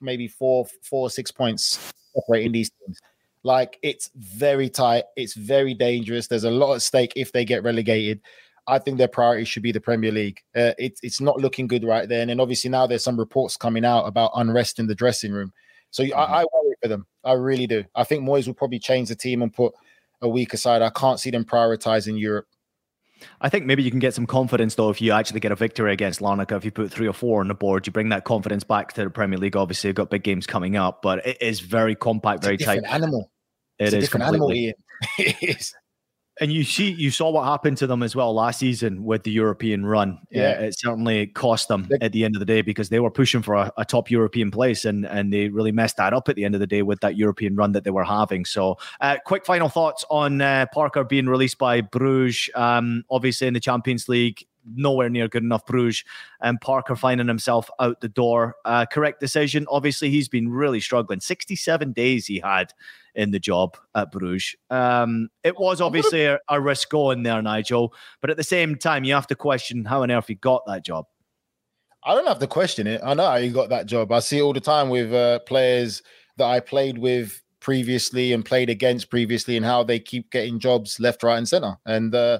[0.00, 3.00] maybe four, four or six points separating these teams.
[3.42, 5.04] Like it's very tight.
[5.16, 6.26] It's very dangerous.
[6.26, 8.20] There's a lot at stake if they get relegated.
[8.66, 10.42] I think their priority should be the Premier League.
[10.54, 12.22] Uh, it's it's not looking good right there.
[12.22, 15.52] And then obviously now there's some reports coming out about unrest in the dressing room.
[15.92, 17.06] So I, I worry for them.
[17.24, 17.84] I really do.
[17.94, 19.72] I think Moyes will probably change the team and put
[20.20, 20.82] a week aside.
[20.82, 22.48] I can't see them prioritizing Europe.
[23.40, 25.92] I think maybe you can get some confidence though if you actually get a victory
[25.92, 26.56] against Larnaca.
[26.56, 29.04] If you put three or four on the board, you bring that confidence back to
[29.04, 29.56] the Premier League.
[29.56, 32.66] Obviously, you've got big games coming up, but it is very compact, very It's a
[32.66, 32.84] tight.
[32.84, 33.30] animal.
[33.78, 34.74] It It's a is different animal, completely.
[35.18, 35.74] It is.
[36.38, 39.30] And you see, you saw what happened to them as well last season with the
[39.30, 40.18] European run.
[40.30, 40.66] Yeah, Yeah.
[40.66, 43.54] it certainly cost them at the end of the day because they were pushing for
[43.54, 46.54] a, a top European place, and and they really messed that up at the end
[46.54, 48.44] of the day with that European run that they were having.
[48.44, 52.50] So, uh, quick final thoughts on uh, Parker being released by Bruges.
[52.54, 56.04] Um, obviously in the Champions League, nowhere near good enough Bruges,
[56.42, 58.56] and Parker finding himself out the door.
[58.66, 59.64] Uh, correct decision.
[59.70, 61.20] Obviously, he's been really struggling.
[61.20, 62.74] Sixty-seven days he had
[63.16, 64.54] in the job at Bruges.
[64.70, 69.04] Um, it was obviously a, a risk going there, Nigel, but at the same time,
[69.04, 71.06] you have to question how on earth he got that job.
[72.04, 73.00] I don't have to question it.
[73.02, 74.12] I know how you got that job.
[74.12, 76.02] I see it all the time with uh, players
[76.36, 81.00] that I played with previously and played against previously, and how they keep getting jobs
[81.00, 81.76] left, right, and center.
[81.84, 82.38] And uh,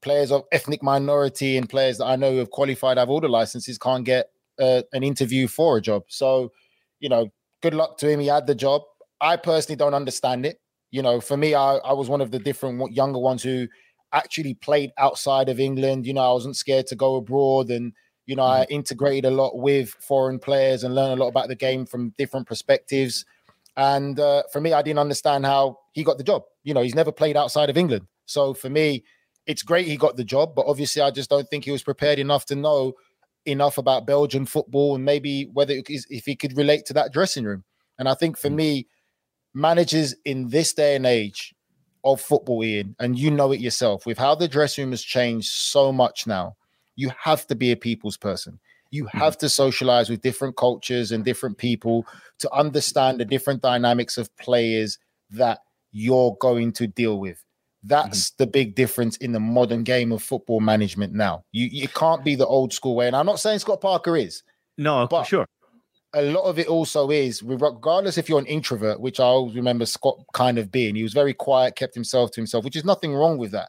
[0.00, 3.28] players of ethnic minority and players that I know who have qualified, have all the
[3.28, 6.04] licenses, can't get uh, an interview for a job.
[6.08, 6.50] So,
[6.98, 7.30] you know,
[7.62, 8.20] good luck to him.
[8.20, 8.82] He had the job.
[9.20, 10.58] I personally don't understand it.
[10.90, 13.66] You know, for me, I, I was one of the different younger ones who
[14.12, 16.06] actually played outside of England.
[16.06, 17.92] You know, I wasn't scared to go abroad and
[18.26, 21.54] you know, I integrated a lot with foreign players and learned a lot about the
[21.54, 23.24] game from different perspectives.
[23.76, 26.44] And uh, for me, I didn't understand how he got the job.
[26.62, 28.06] You know, he's never played outside of England.
[28.26, 29.04] So for me,
[29.46, 32.18] it's great he got the job, but obviously, I just don't think he was prepared
[32.18, 32.94] enough to know
[33.44, 37.12] enough about Belgian football and maybe whether it is- if he could relate to that
[37.12, 37.62] dressing room.
[37.98, 38.86] And I think for me,
[39.54, 41.54] managers in this day and age
[42.04, 45.50] of football, Ian, and you know it yourself, with how the dressing room has changed
[45.50, 46.56] so much now,
[46.96, 48.58] you have to be a people's person.
[48.90, 49.18] You Mm-hmm.
[49.18, 52.06] have to socialize with different cultures and different people
[52.38, 54.98] to understand the different dynamics of players
[55.30, 55.60] that
[55.92, 57.42] you're going to deal with.
[57.82, 58.42] That's Mm-hmm.
[58.42, 61.44] the big difference in the modern game of football management now.
[61.52, 63.06] You you can't be the old school way.
[63.08, 64.42] And I'm not saying Scott Parker is.
[64.78, 65.46] No, but sure.
[66.14, 69.84] A lot of it also is, regardless if you're an introvert, which I always remember
[69.84, 70.94] Scott kind of being.
[70.94, 73.68] He was very quiet, kept himself to himself, which is nothing wrong with that.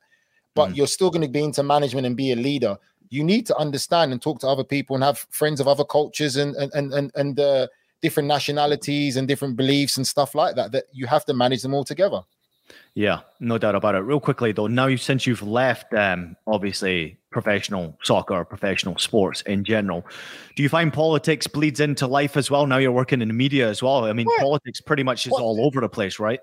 [0.53, 2.77] But you're still going to be into management and be a leader.
[3.09, 6.37] You need to understand and talk to other people and have friends of other cultures
[6.37, 7.67] and and and and, and uh,
[8.01, 10.71] different nationalities and different beliefs and stuff like that.
[10.71, 12.21] That you have to manage them all together.
[12.93, 13.99] Yeah, no doubt about it.
[13.99, 19.63] Real quickly though, now you since you've left, um, obviously professional soccer, professional sports in
[19.63, 20.05] general,
[20.55, 22.65] do you find politics bleeds into life as well?
[22.65, 24.05] Now you're working in the media as well.
[24.05, 26.39] I mean, politics pretty much is all over the place, right?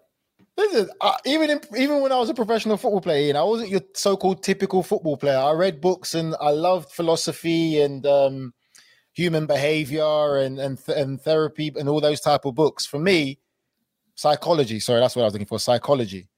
[0.58, 3.48] Listen, uh, even in, even when I was a professional football player, you know, I
[3.48, 5.38] wasn't your so-called typical football player.
[5.38, 8.52] I read books and I loved philosophy and um,
[9.14, 12.84] human behavior and and th- and therapy and all those type of books.
[12.84, 13.38] For me,
[14.22, 14.78] psychology.
[14.78, 15.58] Sorry, that's what I was looking for.
[15.58, 16.28] Psychology.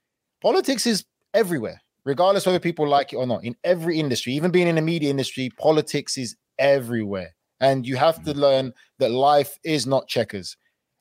[0.41, 1.05] Politics is
[1.35, 3.45] everywhere, regardless whether people like it or not.
[3.45, 8.25] In every industry, even being in the media industry, politics is everywhere, and you have
[8.25, 10.57] to learn that life is not checkers;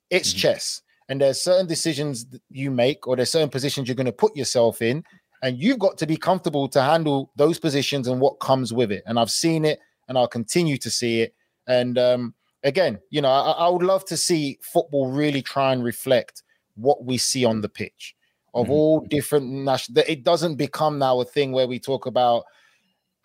[0.10, 0.82] it's chess.
[1.10, 4.36] And there's certain decisions that you make, or there's certain positions you're going to put
[4.36, 5.04] yourself in,
[5.42, 9.04] and you've got to be comfortable to handle those positions and what comes with it.
[9.06, 11.36] And I've seen it, and I'll continue to see it.
[11.68, 15.84] And um, again, you know, I, I would love to see football really try and
[15.84, 16.44] reflect
[16.76, 18.16] what we see on the pitch
[18.54, 18.74] of mm-hmm.
[18.74, 20.04] all different national.
[20.08, 22.46] It doesn't become now a thing where we talk about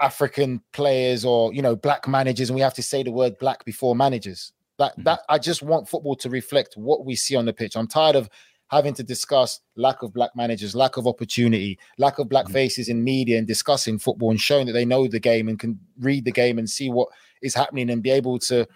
[0.01, 3.65] African players or you know black managers, and we have to say the word black
[3.65, 4.53] before managers.
[4.79, 5.03] That mm-hmm.
[5.05, 7.77] that I just want football to reflect what we see on the pitch.
[7.77, 8.29] I'm tired of
[8.71, 12.53] having to discuss lack of black managers, lack of opportunity, lack of black mm-hmm.
[12.53, 15.79] faces in media and discussing football and showing that they know the game and can
[15.99, 17.09] read the game and see what
[17.43, 18.67] is happening and be able to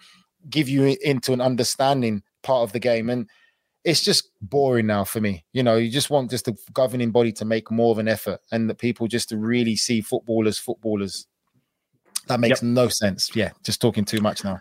[0.49, 3.09] give you into an understanding part of the game.
[3.09, 3.29] And
[3.83, 5.43] it's just boring now for me.
[5.53, 8.39] You know, you just want just the governing body to make more of an effort
[8.51, 11.27] and the people just to really see footballers, footballers.
[12.27, 13.35] That makes no sense.
[13.35, 14.59] Yeah, just talking too much now.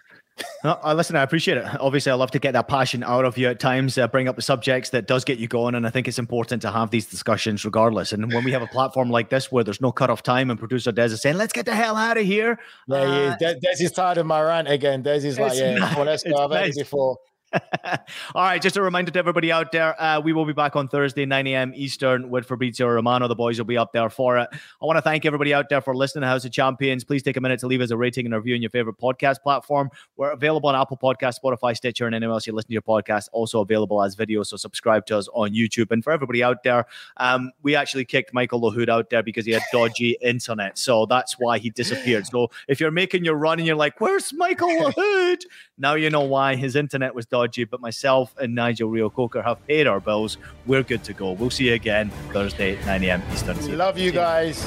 [0.64, 1.14] No, listen.
[1.14, 1.64] I appreciate it.
[1.80, 3.98] Obviously, I love to get that passion out of you at times.
[3.98, 6.62] Uh, bring up the subjects that does get you going, and I think it's important
[6.62, 8.12] to have these discussions regardless.
[8.12, 10.90] And when we have a platform like this where there's no cut-off time, and producer
[10.90, 12.58] Des is saying, "Let's get the hell out of here,"
[12.88, 13.32] There he is.
[13.32, 15.02] uh, Des, Des is tired of my rant again.
[15.02, 15.96] Des is like, yeah, nice.
[15.96, 16.36] well, let's go.
[16.36, 16.76] I've had nice.
[16.76, 17.18] it before.
[18.34, 20.88] All right, just a reminder to everybody out there, uh, we will be back on
[20.88, 21.72] Thursday, 9 a.m.
[21.74, 23.28] Eastern with Fabrizio Romano.
[23.28, 24.48] The boys will be up there for it.
[24.52, 27.04] I want to thank everybody out there for listening to House of Champions.
[27.04, 28.98] Please take a minute to leave us a rating and a review on your favorite
[28.98, 29.90] podcast platform.
[30.16, 33.28] We're available on Apple Podcast, Spotify, Stitcher, and anywhere else you listen to your podcast.
[33.32, 35.90] Also available as video, so subscribe to us on YouTube.
[35.90, 36.86] And for everybody out there,
[37.18, 40.78] um, we actually kicked Michael Lahoud out there because he had dodgy internet.
[40.78, 42.26] So that's why he disappeared.
[42.26, 45.42] So if you're making your run and you're like, where's Michael Lahoud?
[45.78, 49.86] Now you know why his internet was dodgy, but myself and Nigel Reo-Coker have paid
[49.86, 50.38] our bills.
[50.66, 51.32] We're good to go.
[51.32, 53.22] We'll see you again Thursday, 9 a.m.
[53.32, 53.78] Eastern.
[53.78, 54.66] Love you guys.